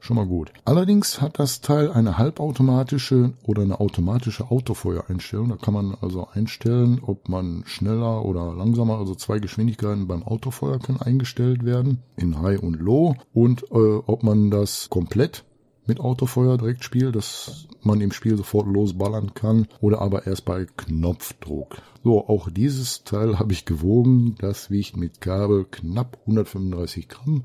Schon 0.00 0.16
mal 0.16 0.26
gut. 0.26 0.50
Allerdings 0.64 1.20
hat 1.20 1.38
das 1.38 1.60
Teil 1.60 1.92
eine 1.92 2.16
halbautomatische 2.16 3.34
oder 3.44 3.62
eine 3.62 3.80
automatische 3.80 4.50
Autofeuereinstellung. 4.50 5.50
Da 5.50 5.56
kann 5.56 5.74
man 5.74 5.94
also 6.00 6.26
einstellen, 6.32 7.00
ob 7.02 7.28
man 7.28 7.64
schneller 7.66 8.24
oder 8.24 8.54
langsamer, 8.54 8.98
also 8.98 9.14
zwei 9.14 9.38
Geschwindigkeiten 9.38 10.08
beim 10.08 10.22
Autofeuer 10.22 10.78
können 10.78 11.02
eingestellt 11.02 11.66
werden, 11.66 12.02
in 12.16 12.40
High 12.40 12.60
und 12.60 12.80
Low. 12.80 13.14
Und 13.34 13.64
äh, 13.70 13.74
ob 14.06 14.22
man 14.22 14.50
das 14.50 14.88
komplett 14.88 15.44
mit 15.86 16.00
Autofeuer 16.00 16.56
direkt 16.56 16.82
spielt, 16.84 17.14
dass 17.14 17.66
man 17.82 18.00
im 18.00 18.12
Spiel 18.12 18.36
sofort 18.36 18.66
losballern 18.66 19.34
kann 19.34 19.66
oder 19.80 20.00
aber 20.00 20.26
erst 20.26 20.46
bei 20.46 20.64
Knopfdruck. 20.64 21.76
So, 22.02 22.26
auch 22.26 22.48
dieses 22.48 23.04
Teil 23.04 23.38
habe 23.38 23.52
ich 23.52 23.66
gewogen. 23.66 24.34
Das 24.38 24.70
wiegt 24.70 24.96
mit 24.96 25.20
Kabel 25.20 25.66
knapp 25.70 26.16
135 26.22 27.08
Gramm. 27.08 27.44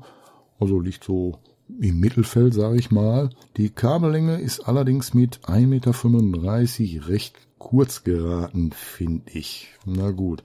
Also 0.58 0.80
liegt 0.80 1.04
so 1.04 1.38
im 1.68 2.00
Mittelfeld, 2.00 2.54
sage 2.54 2.78
ich 2.78 2.90
mal. 2.90 3.30
Die 3.56 3.70
Kabellänge 3.70 4.40
ist 4.40 4.60
allerdings 4.60 5.14
mit 5.14 5.40
1,35 5.46 5.66
Meter 5.66 7.08
recht 7.08 7.36
kurz 7.58 8.04
geraten, 8.04 8.72
finde 8.72 9.32
ich. 9.32 9.68
Na 9.84 10.10
gut. 10.10 10.44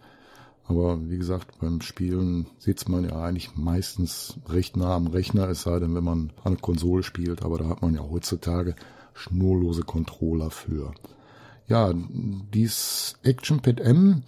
Aber 0.68 1.10
wie 1.10 1.18
gesagt, 1.18 1.60
beim 1.60 1.82
Spielen 1.82 2.48
sitzt 2.58 2.88
man 2.88 3.04
ja 3.04 3.22
eigentlich 3.22 3.56
meistens 3.56 4.40
recht 4.48 4.78
nah 4.78 4.96
am 4.96 5.08
Rechner, 5.08 5.50
es 5.50 5.64
sei 5.64 5.80
denn, 5.80 5.94
wenn 5.96 6.04
man 6.04 6.32
an 6.44 6.54
der 6.54 6.62
Konsole 6.62 7.04
spielt, 7.04 7.44
aber 7.44 7.58
da 7.58 7.68
hat 7.68 7.82
man 7.82 7.94
ja 7.94 8.02
heutzutage 8.10 8.76
schnurlose 9.14 9.84
Controller 9.84 10.50
für. 10.50 10.94
Ja, 11.68 11.94
dies 11.94 13.18
Action 13.24 13.60
Pad 13.60 13.82
M 13.82 14.24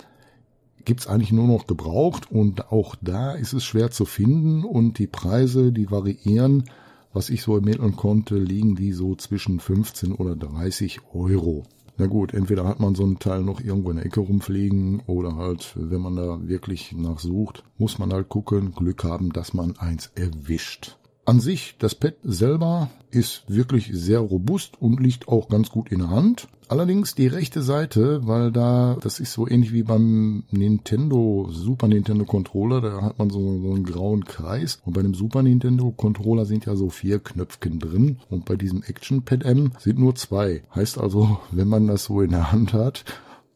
gibt's 0.85 1.07
eigentlich 1.07 1.31
nur 1.31 1.47
noch 1.47 1.65
gebraucht 1.65 2.29
und 2.29 2.71
auch 2.71 2.95
da 3.01 3.31
ist 3.31 3.53
es 3.53 3.63
schwer 3.63 3.91
zu 3.91 4.03
finden 4.05 4.65
und 4.65 4.99
die 4.99 5.07
Preise, 5.07 5.71
die 5.71 5.89
variieren 5.89 6.65
was 7.13 7.29
ich 7.29 7.43
so 7.43 7.55
ermitteln 7.55 7.95
konnte, 7.95 8.37
liegen 8.37 8.75
die 8.75 8.91
so 8.91 9.15
zwischen 9.15 9.59
15 9.59 10.13
oder 10.13 10.35
30 10.35 11.01
Euro. 11.13 11.63
Na 11.97 12.07
gut, 12.07 12.33
entweder 12.33 12.65
hat 12.67 12.79
man 12.79 12.95
so 12.95 13.03
einen 13.03 13.19
Teil 13.19 13.43
noch 13.43 13.61
irgendwo 13.61 13.91
in 13.91 13.97
der 13.97 14.05
Ecke 14.05 14.19
rumfliegen 14.19 15.01
oder 15.05 15.35
halt, 15.35 15.73
wenn 15.75 16.01
man 16.01 16.15
da 16.15 16.39
wirklich 16.47 16.91
nachsucht, 16.93 17.63
muss 17.77 17.99
man 17.99 18.11
halt 18.11 18.29
gucken, 18.29 18.73
Glück 18.73 19.03
haben, 19.03 19.31
dass 19.31 19.53
man 19.53 19.77
eins 19.77 20.11
erwischt. 20.15 20.97
An 21.25 21.39
sich, 21.39 21.75
das 21.79 21.95
Pad 21.95 22.15
selber 22.23 22.89
ist 23.09 23.43
wirklich 23.47 23.89
sehr 23.93 24.19
robust 24.19 24.81
und 24.81 24.99
liegt 24.99 25.29
auch 25.29 25.47
ganz 25.47 25.69
gut 25.69 25.89
in 25.89 25.99
der 25.99 26.09
Hand. 26.09 26.49
Allerdings 26.67 27.15
die 27.15 27.27
rechte 27.27 27.61
Seite, 27.61 28.27
weil 28.27 28.51
da, 28.51 28.97
das 28.99 29.21
ist 29.21 29.31
so 29.31 29.47
ähnlich 29.47 29.71
wie 29.71 29.83
beim 29.83 30.43
Nintendo, 30.51 31.47
Super 31.49 31.87
Nintendo 31.87 32.25
Controller, 32.25 32.81
da 32.81 33.01
hat 33.01 33.19
man 33.19 33.29
so, 33.29 33.39
so 33.39 33.73
einen 33.73 33.85
grauen 33.85 34.25
Kreis. 34.25 34.81
Und 34.83 34.93
bei 34.93 35.01
dem 35.01 35.13
Super 35.13 35.43
Nintendo 35.43 35.91
Controller 35.91 36.45
sind 36.45 36.65
ja 36.65 36.75
so 36.75 36.89
vier 36.89 37.19
Knöpfchen 37.19 37.79
drin. 37.79 38.17
Und 38.29 38.43
bei 38.43 38.55
diesem 38.55 38.83
Action 38.83 39.23
Pad 39.23 39.43
M 39.43 39.71
sind 39.79 39.99
nur 39.99 40.15
zwei. 40.15 40.63
Heißt 40.75 40.97
also, 40.97 41.39
wenn 41.51 41.69
man 41.69 41.87
das 41.87 42.05
so 42.05 42.21
in 42.21 42.31
der 42.31 42.51
Hand 42.51 42.73
hat, 42.73 43.05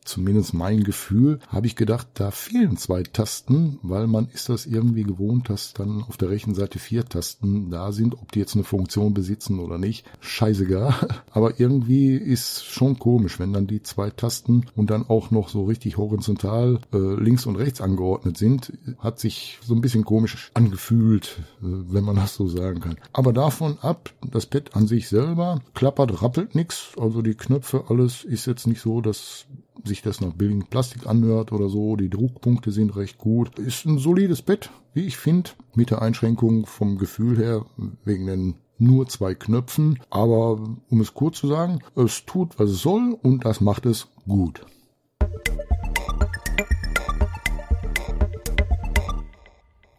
zumindest 0.08 0.54
mein 0.54 0.84
Gefühl, 0.84 1.40
habe 1.48 1.68
ich 1.68 1.76
gedacht, 1.76 2.08
da 2.16 2.32
fehlen 2.32 2.78
zwei 2.78 3.04
Tasten, 3.04 3.80
weil 3.84 4.08
man 4.08 4.28
ist 4.34 4.50
das 4.50 4.66
irgendwie 4.66 5.04
gewohnt, 5.04 5.50
dass 5.50 5.74
dann 5.74 6.04
auf 6.08 6.18
der 6.18 6.30
rechten 6.30 6.56
Seite 6.56 6.80
vier 6.80 7.06
Tasten 7.06 7.70
da 7.70 7.92
sind, 7.92 8.16
ob 8.16 8.32
die 8.32 8.40
jetzt 8.40 8.56
eine 8.56 8.64
Funktion 8.64 9.14
besitzen 9.14 9.60
oder 9.60 9.78
nicht. 9.78 10.06
Scheißegal. 10.22 10.94
Aber 11.32 11.60
irgendwie 11.60 12.16
ist 12.16 12.66
schon 12.66 13.00
komisch, 13.00 13.40
wenn 13.40 13.54
dann 13.54 13.68
die 13.68 13.84
zwei 13.84 14.10
Tasten 14.10 14.66
und 14.76 14.90
dann 14.90 15.08
auch 15.08 15.32
noch 15.32 15.50
so 15.50 15.66
richtig 15.66 15.98
horizontal 15.98 16.80
äh, 16.94 16.98
links 16.98 17.46
und 17.46 17.56
rechts 17.56 17.82
angeordnet 17.82 18.38
sind, 18.38 18.74
hat 19.00 19.20
sich 19.20 19.60
so 19.64 19.76
ein 19.76 19.82
bisschen 19.82 20.06
komisch 20.06 20.52
angefühlt, 20.54 21.40
äh, 21.62 21.66
wenn 21.66 22.04
man 22.04 22.16
das 22.16 22.36
so 22.36 22.48
sagen 22.48 22.80
kann. 22.80 22.98
Aber 23.14 23.34
davon 23.34 23.78
ab, 23.82 24.14
das 24.32 24.46
Pad 24.46 24.76
an 24.76 24.88
sich 24.88 25.10
selber 25.10 25.62
klappert, 25.74 26.22
rappelt 26.22 26.56
nix. 26.56 26.92
Also 27.00 27.22
die 27.22 27.36
Knöpfe, 27.36 27.86
alles 27.90 28.24
ist 28.24 28.46
jetzt 28.46 28.68
nicht 28.68 28.82
so, 28.82 29.02
dass 29.02 29.46
sich 29.88 30.02
das 30.02 30.22
nach 30.22 30.34
billigem 30.34 30.68
Plastik 30.68 31.08
anhört 31.08 31.52
oder 31.52 31.70
so. 31.70 31.96
Die 31.96 32.10
Druckpunkte 32.10 32.72
sind 32.72 32.96
recht 32.96 33.18
gut. 33.18 33.58
Ist 33.58 33.86
ein 33.86 33.98
solides 33.98 34.42
Bett, 34.42 34.70
wie 34.94 35.06
ich 35.06 35.18
finde, 35.18 35.52
mit 35.74 35.90
der 35.90 36.02
Einschränkung 36.02 36.66
vom 36.66 36.98
Gefühl 36.98 37.38
her 37.38 37.66
wegen 38.04 38.28
den 38.28 38.56
nur 38.78 39.08
zwei 39.08 39.34
Knöpfen. 39.34 40.00
Aber 40.10 40.60
um 40.90 41.02
es 41.02 41.14
kurz 41.14 41.40
zu 41.40 41.48
sagen, 41.48 41.80
es 41.96 42.26
tut, 42.26 42.60
was 42.60 42.70
es 42.70 42.82
soll 42.82 43.18
und 43.22 43.46
das 43.46 43.62
macht 43.62 43.86
es 43.86 44.08
gut. 44.28 44.66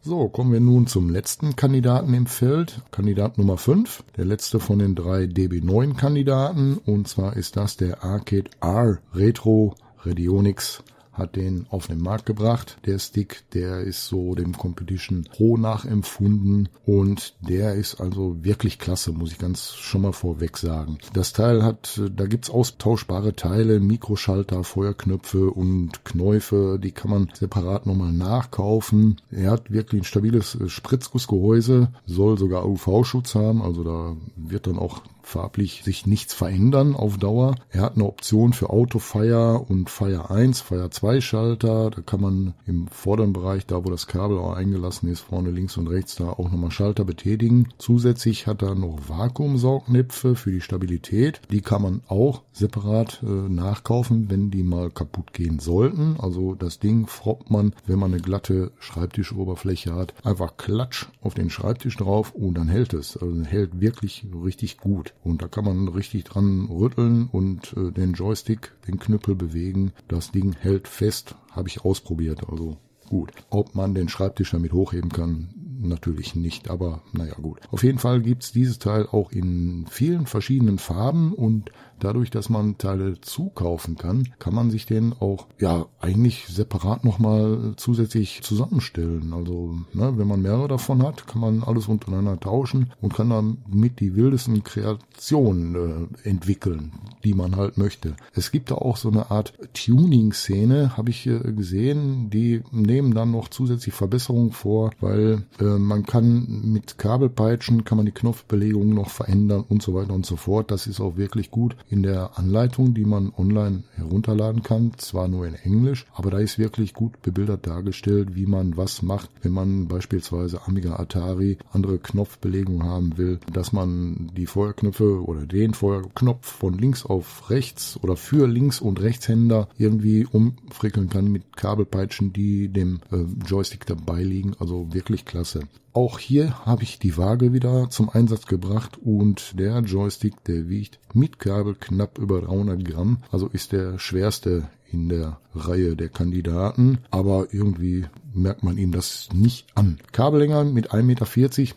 So, 0.09 0.31
kommen 0.31 0.55
wir 0.55 0.61
nun 0.61 0.87
zum 0.87 1.11
letzten 1.11 1.55
Kandidaten 1.55 2.15
im 2.15 2.25
Feld. 2.25 2.81
Kandidat 2.93 3.37
Nummer 3.37 3.59
5, 3.59 4.05
der 4.17 4.25
letzte 4.25 4.59
von 4.59 4.79
den 4.79 4.95
drei 4.95 5.25
DB9 5.25 5.99
Kandidaten. 5.99 6.79
Und 6.79 7.09
zwar 7.09 7.37
ist 7.37 7.59
das 7.59 7.77
der 7.77 8.03
Arcade 8.03 8.49
R 8.63 9.01
Retro 9.15 9.75
Radionics 10.07 10.83
hat 11.19 11.37
den 11.37 11.67
auf 11.71 11.89
den 11.89 12.01
Markt 12.01 12.27
gebracht. 12.27 12.79
Der 12.87 12.99
Stick, 12.99 13.45
der 13.53 13.81
ist 13.81 14.07
so 14.07 14.35
dem 14.35 14.57
Competition 14.57 15.25
Pro 15.25 15.57
nachempfunden 15.57 16.69
und 16.87 17.35
der 17.41 17.75
ist 17.75 18.01
also 18.01 18.37
wirklich 18.43 18.79
klasse, 18.79 19.13
muss 19.13 19.33
ich 19.33 19.39
ganz 19.39 19.75
schon 19.75 20.03
mal 20.03 20.13
vorweg 20.13 20.57
sagen. 20.57 20.99
Das 21.13 21.33
Teil 21.33 21.63
hat, 21.63 22.01
da 22.15 22.27
gibt's 22.27 22.51
austauschbare 22.51 23.35
Teile, 23.35 23.81
Mikroschalter, 23.81 24.65
Feuerknöpfe 24.65 25.51
und 25.51 26.05
Knäufe, 26.05 26.79
die 26.83 26.93
kann 26.93 27.11
man 27.11 27.29
separat 27.35 27.87
nochmal 27.87 28.13
nachkaufen. 28.13 29.21
Er 29.31 29.51
hat 29.51 29.71
wirklich 29.71 30.03
ein 30.03 30.05
stabiles 30.05 30.59
Spritzgussgehäuse, 30.67 31.89
soll 32.07 32.39
sogar 32.39 32.67
UV-Schutz 32.69 33.35
haben, 33.35 33.63
also 33.63 33.85
da 33.85 34.17
wird 34.37 34.67
dann 34.67 34.79
auch 34.79 35.03
farblich 35.29 35.83
sich 35.85 36.07
nichts 36.07 36.33
verändern 36.33 36.97
auf 36.97 37.19
Dauer. 37.19 37.55
Er 37.71 37.83
hat 37.83 37.97
eine 37.97 38.07
Option 38.07 38.53
für 38.53 38.71
Auto 38.71 38.99
Fire 38.99 39.59
und 39.69 39.91
Fire 39.91 40.31
1, 40.31 40.61
Fire 40.63 40.91
2 40.91 41.21
Schalter. 41.21 41.91
Da 41.91 42.01
kann 42.01 42.21
man 42.21 42.55
im 42.67 42.89
vorderen 42.89 43.33
Bereich, 43.33 43.67
da 43.67 43.85
wo 43.85 43.91
das 43.91 44.07
Kabel 44.07 44.39
auch 44.39 44.55
eingelassen 44.55 45.09
ist, 45.09 45.21
vorne 45.21 45.51
links 45.51 45.77
und 45.77 45.87
rechts, 45.87 46.17
da 46.17 46.31
auch 46.31 46.51
nochmal 46.51 46.71
Schalter 46.71 47.05
betätigen. 47.05 47.69
Zusätzlich 47.79 48.47
hat 48.47 48.63
er 48.63 48.75
noch 48.75 49.09
Vakuumsaugnäpfe 49.09 50.35
für 50.35 50.51
die 50.51 50.63
Stabilität. 50.63 51.43
Die 51.51 51.61
kann 51.61 51.83
man 51.83 52.01
auch 52.09 52.43
separat 52.53 53.23
äh, 53.23 53.27
nachkaufen, 53.27 54.31
wenn 54.31 54.51
die 54.51 54.63
mal 54.63 54.91
kaputt 54.91 55.35
gehen 55.35 55.59
sollten. 55.59 56.17
Also 56.19 56.55
das 56.55 56.79
Ding 56.79 57.07
froppt 57.07 57.51
man, 57.51 57.75
wenn 57.87 57.99
man 57.99 58.13
eine 58.13 58.23
glatte 58.23 58.73
Schreibtischoberfläche 58.79 59.95
hat, 59.95 60.15
einfach 60.25 60.57
klatsch 60.57 61.07
auf 61.21 61.35
den 61.35 61.51
Schreibtisch 61.51 61.97
drauf 61.97 62.33
und 62.35 62.55
dann 62.55 62.69
hält 62.69 62.95
es. 62.95 63.17
Also 63.17 63.39
hält 63.45 63.81
wirklich 63.81 64.27
richtig 64.43 64.79
gut. 64.79 65.13
Und 65.25 65.43
da 65.43 65.49
kann 65.49 65.65
man 65.65 65.89
richtig 65.89 66.25
dran 66.25 66.69
rütteln 66.71 67.29
und 67.31 67.75
äh, 67.77 67.91
den 67.93 68.13
Joystick, 68.13 68.73
den 68.87 68.99
Knüppel 68.99 69.35
bewegen. 69.35 69.93
Das 70.07 70.31
Ding 70.31 70.55
hält 70.59 70.89
fest, 70.89 71.35
habe 71.51 71.69
ich 71.69 71.85
ausprobiert. 71.85 72.49
Also 72.49 72.79
gut. 73.09 73.33
Ob 73.51 73.75
man 73.75 73.95
den 73.95 74.09
Schreibtisch 74.09 74.51
damit 74.53 74.73
hochheben 74.73 75.11
kann, 75.11 75.51
natürlich 75.81 76.35
nicht, 76.35 76.71
aber 76.71 77.03
naja 77.13 77.35
gut. 77.35 77.61
Auf 77.71 77.83
jeden 77.83 77.99
Fall 77.99 78.21
gibt's 78.21 78.53
dieses 78.53 78.79
Teil 78.79 79.07
auch 79.07 79.31
in 79.31 79.87
vielen 79.89 80.27
verschiedenen 80.27 80.79
Farben 80.79 81.33
und 81.33 81.71
dadurch, 81.99 82.31
dass 82.31 82.49
man 82.49 82.79
Teile 82.79 83.21
zukaufen 83.21 83.97
kann, 83.97 84.29
kann 84.39 84.55
man 84.55 84.71
sich 84.71 84.87
den 84.87 85.13
auch 85.13 85.47
ja 85.59 85.87
eigentlich 86.01 86.47
separat 86.49 87.05
nochmal 87.05 87.75
zusätzlich 87.77 88.43
zusammenstellen. 88.43 89.33
Also 89.33 89.77
ne, 89.93 90.15
wenn 90.17 90.29
man 90.29 90.43
mehrere 90.43 90.69
davon 90.69 91.03
hat, 91.03 91.27
kann 91.27 91.41
man 91.41 91.63
alles 91.63 91.89
untereinander 91.89 92.39
tauschen 92.39 92.93
und 93.01 93.15
kann 93.15 93.31
damit 93.31 94.01
die 94.01 94.17
wildesten 94.17 94.65
Kreationen 94.65 96.09
äh, 96.25 96.29
entwickeln, 96.29 96.93
die 97.25 97.35
man 97.35 97.57
halt 97.57 97.79
möchte. 97.79 98.15
Es 98.35 98.51
gibt 98.51 98.71
da 98.71 98.77
auch 98.77 98.97
so 98.97 99.11
eine 99.11 99.31
Art 99.31 99.53
Tuning-Szene, 99.75 100.97
habe 100.97 101.11
ich 101.11 101.27
äh, 101.27 101.39
gesehen, 101.53 102.31
die 102.31 102.63
nehmen 102.71 103.15
dann 103.15 103.31
noch 103.31 103.49
zusätzlich 103.49 103.95
Verbesserungen 103.95 104.53
vor, 104.53 104.93
weil 105.01 105.45
äh, 105.61 105.65
man 105.65 106.05
kann 106.05 106.63
mit 106.73 106.99
Kabelpeitschen 106.99 107.85
kann 107.85 107.97
man 107.97 108.07
die 108.07 108.13
Knopfbelegung 108.13 108.95
noch 108.95 109.11
verändern 109.11 109.65
und 109.69 109.83
so 109.83 109.95
weiter 109.95 110.13
und 110.13 110.27
so 110.27 110.37
fort. 110.37 110.71
Das 110.71 110.87
ist 110.87 111.01
auch 111.01 111.17
wirklich 111.17 111.51
gut 111.51 111.77
in 111.91 112.03
der 112.03 112.39
Anleitung, 112.39 112.95
die 112.95 113.05
man 113.05 113.33
online 113.37 113.85
herunterladen 113.95 114.63
kann. 114.63 114.93
Zwar 114.99 115.29
nur 115.29 115.47
in 115.47 115.55
Englisch, 115.55 116.07
aber 116.13 116.31
da 116.31 116.39
ist 116.39 116.59
wirklich 116.59 116.95
gut 116.95 117.21
bebildert 117.23 117.67
dargestellt, 117.67 118.35
wie 118.35 118.47
man 118.47 118.77
was 118.77 119.03
macht, 119.03 119.31
wenn 119.43 119.53
man 119.53 119.89
beispielsweise 119.89 120.67
Amiga 120.67 120.97
Atari 120.97 121.59
andere 121.73 121.99
Knopfbelegung 121.99 122.85
haben 122.85 123.17
will, 123.19 123.41
dass 123.53 123.73
man 123.73 124.31
die 124.37 124.47
Feuerknöpfe 124.47 125.25
oder 125.25 125.47
den 125.47 125.75
Feuerknopf 125.75 126.47
von 126.47 126.75
links 126.75 127.05
auf 127.05 127.51
rechts 127.51 127.99
oder 128.03 128.17
für 128.17 128.47
Links- 128.47 128.81
und 128.81 129.01
Rechtshänder 129.01 129.69
irgendwie 129.77 130.27
umfrickeln 130.27 131.09
kann 131.09 131.31
mit 131.31 131.57
Kabelpeitschen, 131.57 132.33
die 132.33 132.69
dem 132.69 133.01
äh, 133.11 133.25
Joystick 133.47 133.87
dabei 133.87 134.23
liegen. 134.23 134.55
Also 134.59 134.93
wirklich 134.93 135.25
klasse. 135.25 135.61
Auch 135.99 136.21
hier 136.21 136.65
habe 136.65 136.85
ich 136.85 137.01
die 137.01 137.17
Waage 137.17 137.53
wieder 137.53 137.91
zum 137.91 138.09
Einsatz 138.09 138.47
gebracht 138.47 138.97
und 139.05 139.59
der 139.59 139.81
Joystick, 139.81 140.45
der 140.45 140.69
wiegt 140.69 141.01
mit 141.13 141.41
Kabel 141.41 141.75
knapp 141.75 142.19
über 142.19 142.41
300 142.41 142.85
Gramm, 142.85 143.19
also 143.33 143.49
ist 143.49 143.73
der 143.73 143.99
schwerste 143.99 144.69
in 144.93 145.09
der 145.09 145.41
Reihe 145.57 145.97
der 145.97 146.09
Kandidaten, 146.09 146.99
aber 147.11 147.49
irgendwie 147.51 148.07
merkt 148.33 148.63
man 148.63 148.79
ihm 148.79 148.93
das 148.93 149.29
nicht 149.35 149.67
an. 149.75 149.99
Kabellänge 150.13 150.67
mit 150.67 150.93
1,40 150.93 151.03
Meter, 151.03 151.27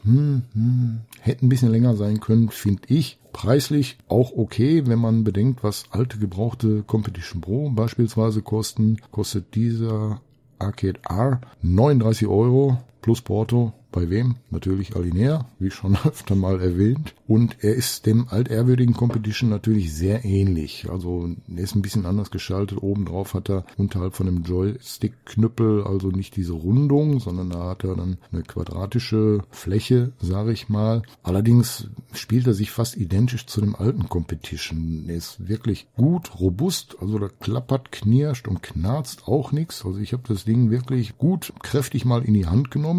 hm, 0.03 0.43
hm, 0.53 0.99
hätte 1.19 1.43
ein 1.43 1.49
bisschen 1.49 1.71
länger 1.71 1.95
sein 1.95 2.19
können, 2.19 2.49
finde 2.49 2.83
ich. 2.89 3.17
Preislich 3.33 3.97
auch 4.07 4.33
okay, 4.37 4.85
wenn 4.85 4.99
man 4.99 5.23
bedenkt, 5.23 5.63
was 5.63 5.85
alte 5.89 6.19
gebrauchte 6.19 6.83
Competition 6.83 7.41
Pro 7.41 7.71
beispielsweise 7.71 8.43
kosten. 8.43 8.97
Kostet 9.09 9.55
dieser 9.55 10.21
Arcade 10.59 10.99
R 11.09 11.41
39 11.63 12.27
Euro 12.27 12.77
plus 13.01 13.21
Porto 13.21 13.73
bei 13.91 14.09
wem? 14.09 14.35
Natürlich 14.49 14.95
Alinea, 14.95 15.47
wie 15.59 15.71
schon 15.71 15.97
öfter 16.05 16.35
mal 16.35 16.61
erwähnt. 16.61 17.13
Und 17.27 17.57
er 17.61 17.75
ist 17.75 18.05
dem 18.05 18.27
altehrwürdigen 18.29 18.95
Competition 18.95 19.49
natürlich 19.49 19.93
sehr 19.93 20.25
ähnlich. 20.25 20.87
Also 20.89 21.29
er 21.53 21.63
ist 21.63 21.75
ein 21.75 21.81
bisschen 21.81 22.05
anders 22.05 22.31
geschaltet. 22.31 22.81
Obendrauf 22.81 23.33
hat 23.33 23.49
er 23.49 23.65
unterhalb 23.77 24.15
von 24.15 24.25
dem 24.25 24.43
Joystick-Knüppel 24.43 25.83
also 25.83 26.09
nicht 26.09 26.35
diese 26.35 26.53
Rundung, 26.53 27.19
sondern 27.19 27.49
da 27.49 27.69
hat 27.69 27.83
er 27.83 27.95
dann 27.95 28.17
eine 28.31 28.43
quadratische 28.43 29.43
Fläche, 29.49 30.13
sage 30.19 30.51
ich 30.51 30.69
mal. 30.69 31.03
Allerdings 31.23 31.87
spielt 32.13 32.47
er 32.47 32.53
sich 32.53 32.71
fast 32.71 32.97
identisch 32.97 33.45
zu 33.45 33.61
dem 33.61 33.75
alten 33.75 34.09
Competition. 34.09 35.05
Er 35.07 35.15
ist 35.15 35.47
wirklich 35.47 35.87
gut, 35.95 36.39
robust. 36.39 36.97
Also 36.99 37.19
da 37.19 37.27
klappert, 37.27 37.91
knirscht 37.91 38.47
und 38.47 38.63
knarzt 38.63 39.27
auch 39.27 39.51
nichts. 39.51 39.85
Also 39.85 39.99
ich 39.99 40.13
habe 40.13 40.23
das 40.27 40.45
Ding 40.45 40.69
wirklich 40.69 41.17
gut, 41.17 41.53
kräftig 41.61 42.05
mal 42.05 42.23
in 42.23 42.33
die 42.33 42.47
Hand 42.47 42.71
genommen. 42.71 42.90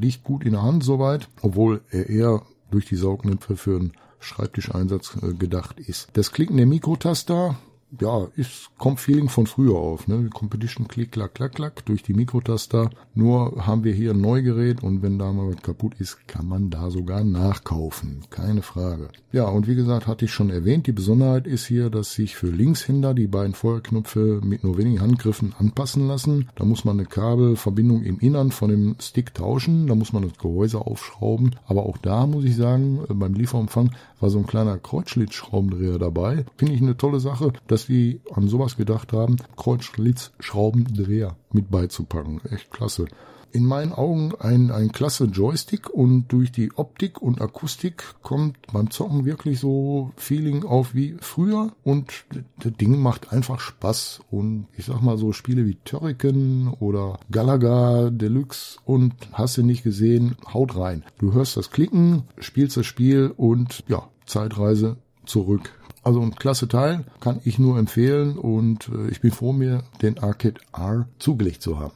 Liegt 0.00 0.24
gut 0.24 0.44
in 0.44 0.52
der 0.52 0.62
Hand 0.62 0.82
soweit, 0.82 1.28
obwohl 1.42 1.82
er 1.90 2.08
eher 2.08 2.42
durch 2.70 2.86
die 2.86 2.96
Saugnäpfe 2.96 3.56
für 3.56 3.76
einen 3.76 3.92
Schreibtischeinsatz 4.18 5.18
äh, 5.22 5.34
gedacht 5.34 5.78
ist. 5.78 6.08
Das 6.14 6.32
Klicken 6.32 6.56
der 6.56 6.66
Mikrotaster 6.66 7.56
ja, 7.98 8.28
ist, 8.36 8.70
kommt 8.78 9.00
Feeling 9.00 9.28
von 9.28 9.46
früher 9.46 9.76
auf, 9.76 10.06
ne? 10.06 10.28
Competition 10.32 10.86
klick, 10.86 11.12
klack, 11.12 11.34
klack, 11.34 11.54
klack, 11.54 11.84
durch 11.86 12.02
die 12.02 12.14
Mikrotaster. 12.14 12.90
Nur 13.14 13.66
haben 13.66 13.84
wir 13.84 13.92
hier 13.92 14.12
ein 14.12 14.20
Neugerät 14.20 14.82
und 14.82 15.02
wenn 15.02 15.18
da 15.18 15.32
mal 15.32 15.48
was 15.48 15.62
kaputt 15.62 15.94
ist, 15.98 16.28
kann 16.28 16.46
man 16.46 16.70
da 16.70 16.90
sogar 16.90 17.24
nachkaufen. 17.24 18.22
Keine 18.30 18.62
Frage. 18.62 19.08
Ja, 19.32 19.46
und 19.46 19.66
wie 19.66 19.74
gesagt, 19.74 20.06
hatte 20.06 20.24
ich 20.24 20.32
schon 20.32 20.50
erwähnt, 20.50 20.86
die 20.86 20.92
Besonderheit 20.92 21.46
ist 21.46 21.66
hier, 21.66 21.90
dass 21.90 22.14
sich 22.14 22.36
für 22.36 22.48
Linkshänder 22.48 23.14
die 23.14 23.26
beiden 23.26 23.54
Feuerknöpfe 23.54 24.40
mit 24.44 24.62
nur 24.62 24.78
wenigen 24.78 25.00
Handgriffen 25.00 25.54
anpassen 25.58 26.06
lassen. 26.06 26.48
Da 26.54 26.64
muss 26.64 26.84
man 26.84 26.98
eine 26.98 27.08
Kabelverbindung 27.08 28.02
im 28.02 28.18
Innern 28.20 28.52
von 28.52 28.70
dem 28.70 28.96
Stick 29.00 29.34
tauschen, 29.34 29.86
da 29.86 29.94
muss 29.94 30.12
man 30.12 30.22
das 30.22 30.38
Gehäuse 30.38 30.78
aufschrauben. 30.78 31.56
Aber 31.66 31.86
auch 31.86 31.98
da 31.98 32.26
muss 32.26 32.44
ich 32.44 32.56
sagen, 32.56 33.00
beim 33.08 33.34
Lieferumfang 33.34 33.90
war 34.20 34.30
so 34.30 34.38
ein 34.38 34.46
kleiner 34.46 34.78
Kreuzschlitzschraubendreher 34.78 35.98
dabei. 35.98 36.44
Finde 36.56 36.74
ich 36.74 36.82
eine 36.82 36.96
tolle 36.96 37.20
Sache, 37.20 37.52
dass 37.66 37.86
die 37.86 38.20
an 38.32 38.48
sowas 38.48 38.76
gedacht 38.76 39.12
haben, 39.12 39.36
Kreuzschlitzschraubendreher 39.56 41.36
mit 41.52 41.70
beizupacken. 41.70 42.40
Echt 42.50 42.70
klasse 42.70 43.06
in 43.52 43.66
meinen 43.66 43.92
Augen 43.92 44.32
ein, 44.38 44.70
ein 44.70 44.92
klasse 44.92 45.24
Joystick 45.24 45.90
und 45.90 46.28
durch 46.28 46.52
die 46.52 46.72
Optik 46.76 47.20
und 47.20 47.40
Akustik 47.40 48.04
kommt 48.22 48.56
beim 48.72 48.90
Zocken 48.90 49.24
wirklich 49.24 49.60
so 49.60 50.12
Feeling 50.16 50.64
auf 50.64 50.94
wie 50.94 51.16
früher 51.20 51.72
und 51.82 52.12
das 52.58 52.72
Ding 52.72 53.00
macht 53.00 53.32
einfach 53.32 53.60
Spaß 53.60 54.20
und 54.30 54.66
ich 54.76 54.86
sag 54.86 55.00
mal 55.00 55.18
so 55.18 55.32
Spiele 55.32 55.66
wie 55.66 55.78
Turrican 55.84 56.68
oder 56.80 57.18
Galaga 57.30 58.10
Deluxe 58.10 58.78
und 58.84 59.14
hast 59.32 59.56
du 59.56 59.62
nicht 59.62 59.82
gesehen, 59.82 60.36
haut 60.52 60.76
rein. 60.76 61.04
Du 61.18 61.32
hörst 61.32 61.56
das 61.56 61.70
Klicken, 61.70 62.24
spielst 62.38 62.76
das 62.76 62.86
Spiel 62.86 63.32
und 63.36 63.84
ja, 63.88 64.08
Zeitreise 64.26 64.96
zurück. 65.26 65.70
Also 66.02 66.20
ein 66.22 66.34
klasse 66.34 66.66
Teil, 66.66 67.04
kann 67.20 67.40
ich 67.44 67.58
nur 67.58 67.78
empfehlen 67.78 68.38
und 68.38 68.88
äh, 68.88 69.10
ich 69.10 69.20
bin 69.20 69.32
froh, 69.32 69.52
mir 69.52 69.84
den 70.00 70.18
Arcade 70.18 70.60
R 70.72 71.06
zugelegt 71.18 71.62
zu 71.62 71.78
haben. 71.78 71.92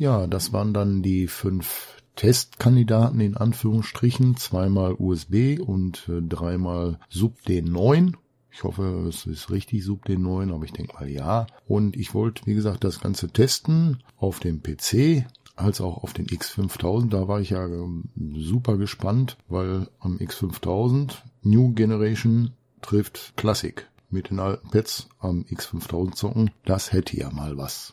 Ja, 0.00 0.26
das 0.26 0.54
waren 0.54 0.72
dann 0.72 1.02
die 1.02 1.26
fünf 1.26 1.98
Testkandidaten 2.16 3.20
in 3.20 3.36
Anführungsstrichen, 3.36 4.34
zweimal 4.38 4.94
USB 4.94 5.60
und 5.60 6.08
äh, 6.08 6.22
dreimal 6.22 6.98
Sub 7.10 7.36
D9. 7.46 8.14
Ich 8.50 8.64
hoffe, 8.64 9.04
es 9.10 9.26
ist 9.26 9.50
richtig 9.50 9.84
Sub 9.84 10.06
D9, 10.06 10.54
aber 10.54 10.64
ich 10.64 10.72
denke 10.72 10.94
mal 10.94 11.06
ja. 11.06 11.46
Und 11.68 11.98
ich 11.98 12.14
wollte, 12.14 12.46
wie 12.46 12.54
gesagt, 12.54 12.82
das 12.82 13.00
Ganze 13.00 13.28
testen 13.28 14.02
auf 14.16 14.40
dem 14.40 14.62
PC 14.62 15.26
als 15.54 15.82
auch 15.82 16.02
auf 16.02 16.14
den 16.14 16.28
X5000. 16.28 17.10
Da 17.10 17.28
war 17.28 17.42
ich 17.42 17.50
ja 17.50 17.66
ähm, 17.66 18.08
super 18.38 18.78
gespannt, 18.78 19.36
weil 19.48 19.86
am 19.98 20.16
X5000 20.16 21.16
New 21.42 21.74
Generation 21.74 22.52
trifft 22.80 23.34
Classic 23.36 23.86
mit 24.08 24.30
den 24.30 24.40
alten 24.40 24.70
Pads 24.70 25.10
am 25.18 25.42
X5000 25.42 26.14
zocken. 26.14 26.50
Das 26.64 26.90
hätte 26.90 27.18
ja 27.18 27.30
mal 27.30 27.58
was. 27.58 27.92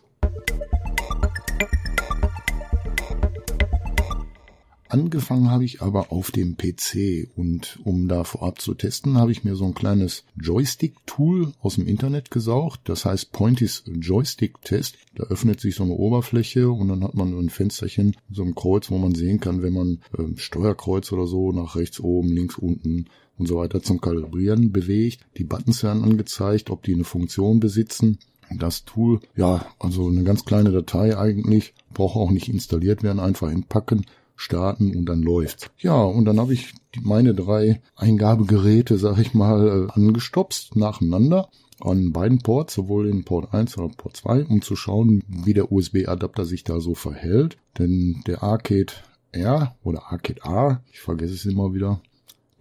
Angefangen 4.89 5.52
habe 5.52 5.65
ich 5.65 5.82
aber 5.82 6.13
auf 6.13 6.32
dem 6.32 6.56
PC 6.56 7.28
und 7.36 7.80
um 7.84 8.08
da 8.08 8.23
vorab 8.23 8.62
zu 8.62 8.73
testen, 8.73 9.17
habe 9.17 9.34
ich 9.34 9.43
mir 9.43 9.56
so 9.56 9.65
ein 9.65 9.73
kleines 9.73 10.23
Joystick-Tool 10.41 11.52
aus 11.62 11.76
dem 11.76 11.88
Internet 11.88 12.32
gesaugt. 12.32 12.82
Das 12.86 13.04
heißt 13.04 13.34
Pointys 13.34 13.84
Joystick-Test. 13.86 14.97
Da 15.15 15.23
öffnet 15.26 15.60
sich 15.60 15.76
so 15.76 15.84
eine 15.84 15.93
Oberfläche 15.93 16.71
und 16.71 16.88
dann 16.88 17.04
hat 17.04 17.15
man 17.15 17.38
ein 17.38 17.50
Fensterchen, 17.50 18.15
so 18.32 18.43
ein 18.43 18.56
Kreuz, 18.56 18.89
wo 18.89 18.97
man 18.97 19.13
sehen 19.13 19.41
kann, 19.41 19.62
wenn 19.62 19.73
man 19.73 20.00
äh, 20.17 20.38
Steuerkreuz 20.38 21.12
oder 21.12 21.28
so 21.28 21.52
nach 21.52 21.76
rechts 21.76 22.00
oben, 22.00 22.30
links 22.30 22.58
unten 22.58 23.08
und 23.38 23.47
so 23.47 23.58
weiter 23.58 23.84
zum 23.84 24.00
Kalibrieren 24.00 24.71
bewegt. 24.71 25.19
Die 25.38 25.43
Buttons 25.43 25.84
werden 25.84 26.04
angezeigt, 26.04 26.69
ob 26.69 26.84
die 26.84 26.93
eine 26.93 27.04
Funktion 27.04 27.60
besitzen. 27.60 28.19
Das 28.56 28.86
Tool, 28.86 29.19
ja, 29.36 29.65
also 29.80 30.08
eine 30.08 30.23
ganz 30.23 30.45
kleine 30.45 30.71
Datei 30.71 31.17
eigentlich, 31.17 31.73
braucht 31.93 32.15
auch 32.15 32.32
nicht 32.32 32.47
installiert 32.47 33.04
werden, 33.04 33.19
einfach 33.19 33.50
hinpacken 33.50 34.06
starten 34.38 34.95
und 34.95 35.06
dann 35.08 35.21
läuft's. 35.21 35.69
Ja, 35.80 36.02
und 36.02 36.26
dann 36.26 36.39
habe 36.39 36.54
ich 36.54 36.73
meine 37.02 37.34
drei 37.34 37.82
Eingabegeräte, 37.95 38.97
sag 38.97 39.17
ich 39.17 39.34
mal, 39.34 39.89
äh, 39.89 39.91
angestopst 39.91 40.78
nacheinander 40.78 41.50
an 41.82 42.12
beiden 42.12 42.39
Ports, 42.39 42.73
sowohl 42.73 43.08
in 43.10 43.23
Port 43.23 43.54
1 43.54 43.78
oder 43.78 43.89
Port 43.89 44.15
2, 44.15 44.45
um 44.45 44.62
zu 44.62 44.76
schauen, 44.76 45.23
wie 45.28 45.54
der 45.54 45.71
USB-Adapter 45.71 46.45
sich 46.45 46.63
da 46.63 46.80
so 46.80 46.95
verhält. 46.95 47.58
Denn 47.78 48.21
der 48.26 48.41
Arcade 48.43 48.93
R 49.32 49.76
oder 49.84 50.12
Arcade 50.12 50.41
R, 50.43 50.82
ich 50.91 51.00
vergesse 51.00 51.34
es 51.34 51.45
immer 51.45 51.73
wieder, 51.73 52.02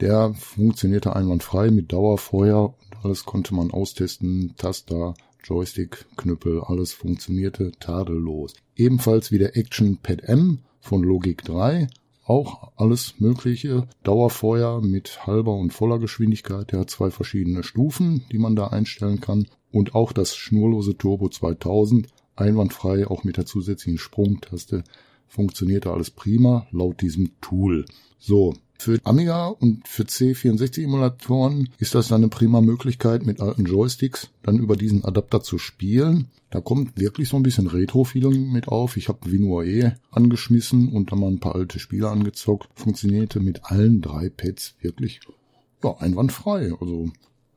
der 0.01 0.35
funktionierte 0.35 1.17
einwandfrei 1.17 1.71
mit 1.71 1.93
Dauerfeuer 1.93 2.67
und 2.67 3.05
alles 3.05 3.25
konnte 3.25 3.55
man 3.55 3.71
austesten, 3.71 4.55
Taster, 4.59 5.15
Joystick, 5.43 6.05
Knüppel, 6.17 6.61
alles 6.61 6.93
funktionierte 6.93 7.73
tadellos. 7.79 8.55
Ebenfalls 8.75 9.31
wie 9.31 9.39
der 9.39 9.57
Action 9.57 9.97
Pad 9.99 10.23
M 10.25 10.59
von 10.87 11.03
Logik 11.03 11.42
3. 11.44 11.88
Auch 12.25 12.72
alles 12.77 13.14
mögliche. 13.18 13.88
Dauerfeuer 14.05 14.81
mit 14.81 15.27
halber 15.27 15.55
und 15.55 15.72
voller 15.72 15.99
Geschwindigkeit. 15.99 16.72
Der 16.72 16.81
hat 16.81 16.90
zwei 16.90 17.11
verschiedene 17.11 17.62
Stufen, 17.62 18.25
die 18.33 18.38
man 18.38 18.57
da 18.57 18.68
einstellen 18.68 19.20
kann. 19.20 19.46
Und 19.70 19.94
auch 19.94 20.12
das 20.12 20.37
schnurlose 20.37 20.96
Turbo 20.96 21.29
2000. 21.29 22.09
Einwandfrei, 22.37 23.07
auch 23.07 23.25
mit 23.25 23.37
der 23.37 23.46
zusätzlichen 23.46 23.99
Sprungtaste. 23.99 24.85
Funktionierte 25.27 25.90
alles 25.90 26.11
prima, 26.11 26.66
laut 26.70 27.01
diesem 27.01 27.33
Tool. 27.40 27.85
So, 28.18 28.55
für 28.79 28.99
Amiga 29.05 29.47
und 29.49 29.87
für 29.87 30.05
C64-Emulatoren 30.05 31.69
ist 31.79 31.95
das 31.95 32.09
dann 32.09 32.23
eine 32.23 32.29
prima 32.29 32.61
Möglichkeit, 32.61 33.27
mit 33.27 33.41
alten 33.41 33.65
Joysticks 33.65 34.29
dann 34.43 34.59
über 34.59 34.77
diesen 34.77 35.05
Adapter 35.05 35.43
zu 35.43 35.59
spielen. 35.59 36.29
Da 36.51 36.61
kommt 36.61 36.99
wirklich 36.99 37.29
so 37.29 37.37
ein 37.37 37.43
bisschen 37.43 37.67
Retro-Feeling 37.67 38.53
mit 38.53 38.69
auf. 38.69 38.97
Ich 38.97 39.09
habe 39.09 39.31
WinUAE 39.31 39.97
angeschmissen 40.11 40.89
und 40.91 41.12
dann 41.12 41.21
mal 41.21 41.29
ein 41.29 41.41
paar 41.41 41.55
alte 41.55 41.79
Spiele 41.79 42.09
angezockt. 42.09 42.69
Funktionierte 42.75 43.41
mit 43.41 43.65
allen 43.65 44.01
drei 44.01 44.29
Pads 44.29 44.77
wirklich 44.81 45.21
ja, 45.83 45.97
einwandfrei. 45.99 46.73
Also 46.81 47.11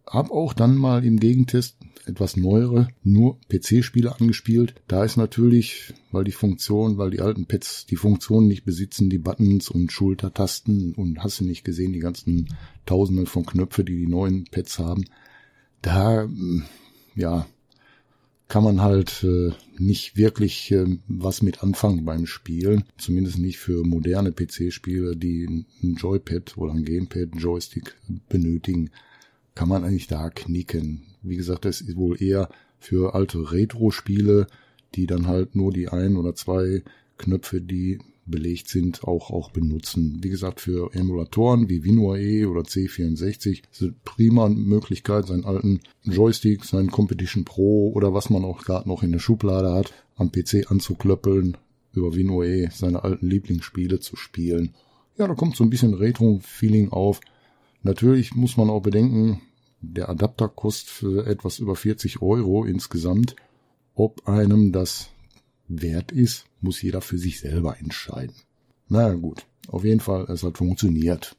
hab 0.08 0.32
auch 0.32 0.54
dann 0.54 0.76
mal 0.76 1.06
im 1.06 1.20
Gegentest 1.20 1.78
etwas 2.06 2.38
neuere, 2.38 2.88
nur 3.04 3.40
PC-Spiele 3.50 4.20
angespielt. 4.20 4.76
Da 4.88 5.04
ist 5.04 5.18
natürlich, 5.18 5.94
weil 6.12 6.24
die 6.24 6.32
Funktion, 6.32 6.98
weil 6.98 7.12
die 7.12 7.22
alten 7.22 7.46
Pads 7.46 7.86
die 7.86 7.96
Funktion 7.96 8.48
nicht 8.48 8.66
besitzen, 8.66 9.10
die 9.10 9.18
Buttons 9.18 9.70
und 9.70 9.92
Schultertasten 9.92 10.94
und 10.94 11.24
hast 11.24 11.40
du 11.40 11.46
nicht 11.46 11.64
gesehen, 11.64 11.94
die 11.94 12.00
ganzen 12.00 12.50
Tausenden 12.86 13.26
von 13.26 13.46
Knöpfe, 13.46 13.84
die 13.84 13.98
die 13.98 14.08
neuen 14.08 14.46
Pads 14.46 14.80
haben. 14.80 15.06
Da, 15.82 16.28
ja, 17.16 17.48
kann 18.48 18.64
man 18.64 18.82
halt 18.82 19.24
äh, 19.24 19.52
nicht 19.78 20.18
wirklich 20.18 20.72
äh, 20.72 20.98
was 21.08 21.42
mit 21.44 21.62
anfangen 21.64 22.04
beim 22.04 22.26
Spielen. 22.26 22.84
Zumindest 22.98 23.38
nicht 23.38 23.60
für 23.60 23.86
moderne 23.86 24.32
PC-Spiele, 24.32 25.16
die 25.16 25.46
ein 25.84 25.96
Joypad 25.96 26.58
oder 26.58 26.74
ein 26.74 26.84
Gamepad, 26.84 27.30
Joystick 27.36 27.96
benötigen 28.28 28.90
kann 29.60 29.68
man 29.68 29.84
eigentlich 29.84 30.08
da 30.08 30.30
knicken. 30.30 31.02
Wie 31.22 31.36
gesagt, 31.36 31.66
das 31.66 31.82
ist 31.82 31.96
wohl 31.96 32.22
eher 32.22 32.50
für 32.80 33.14
alte 33.16 33.52
Retro-Spiele, 33.52 34.48
die 34.96 35.06
dann 35.06 35.28
halt 35.28 35.56
nur 35.56 35.72
die 35.72 35.90
ein 35.90 36.16
oder 36.16 36.36
zwei 36.36 36.84
Knöpfe, 37.18 37.62
die 37.62 38.00
belegt 38.26 38.70
sind, 38.70 39.04
auch, 39.04 39.32
auch 39.32 39.52
benutzen. 39.52 40.20
Wie 40.22 40.30
gesagt, 40.30 40.62
für 40.62 40.94
Emulatoren 40.94 41.70
wie 41.70 41.84
WinUAE 41.84 42.46
oder 42.46 42.62
C64 42.62 43.64
ist 43.72 43.82
eine 43.82 43.94
prima 44.06 44.50
Möglichkeit, 44.50 45.28
seinen 45.28 45.46
alten 45.46 45.82
Joystick, 46.04 46.64
seinen 46.64 46.92
Competition 46.92 47.46
Pro 47.46 47.92
oder 47.94 48.14
was 48.14 48.30
man 48.30 48.46
auch 48.46 48.64
gerade 48.64 48.88
noch 48.88 49.04
in 49.04 49.12
der 49.12 49.20
Schublade 49.20 49.74
hat, 49.74 49.94
am 50.16 50.32
PC 50.32 50.70
anzuklöppeln, 50.70 51.58
über 51.94 52.16
WinUAE 52.16 52.70
seine 52.72 53.04
alten 53.04 53.28
Lieblingsspiele 53.28 54.00
zu 54.00 54.16
spielen. 54.16 54.76
Ja, 55.18 55.28
da 55.28 55.34
kommt 55.34 55.56
so 55.56 55.64
ein 55.64 55.70
bisschen 55.70 55.96
Retro-Feeling 55.96 56.90
auf. 56.90 57.20
Natürlich 57.82 58.36
muss 58.36 58.58
man 58.58 58.70
auch 58.70 58.82
bedenken, 58.82 59.42
der 59.82 60.10
Adapter 60.10 60.48
kostet 60.48 60.90
für 60.90 61.26
etwas 61.26 61.60
über 61.60 61.76
40 61.76 62.22
Euro 62.22 62.66
insgesamt. 62.66 63.36
Ob 63.96 64.28
einem 64.28 64.72
das 64.72 65.10
wert 65.68 66.12
ist, 66.12 66.46
muss 66.62 66.82
jeder 66.82 67.02
für 67.02 67.18
sich 67.18 67.40
selber 67.40 67.78
entscheiden. 67.80 68.36
Na 68.88 69.14
gut, 69.14 69.46
auf 69.68 69.84
jeden 69.84 70.00
Fall, 70.00 70.26
es 70.30 70.44
hat 70.44 70.58
funktioniert. 70.58 71.36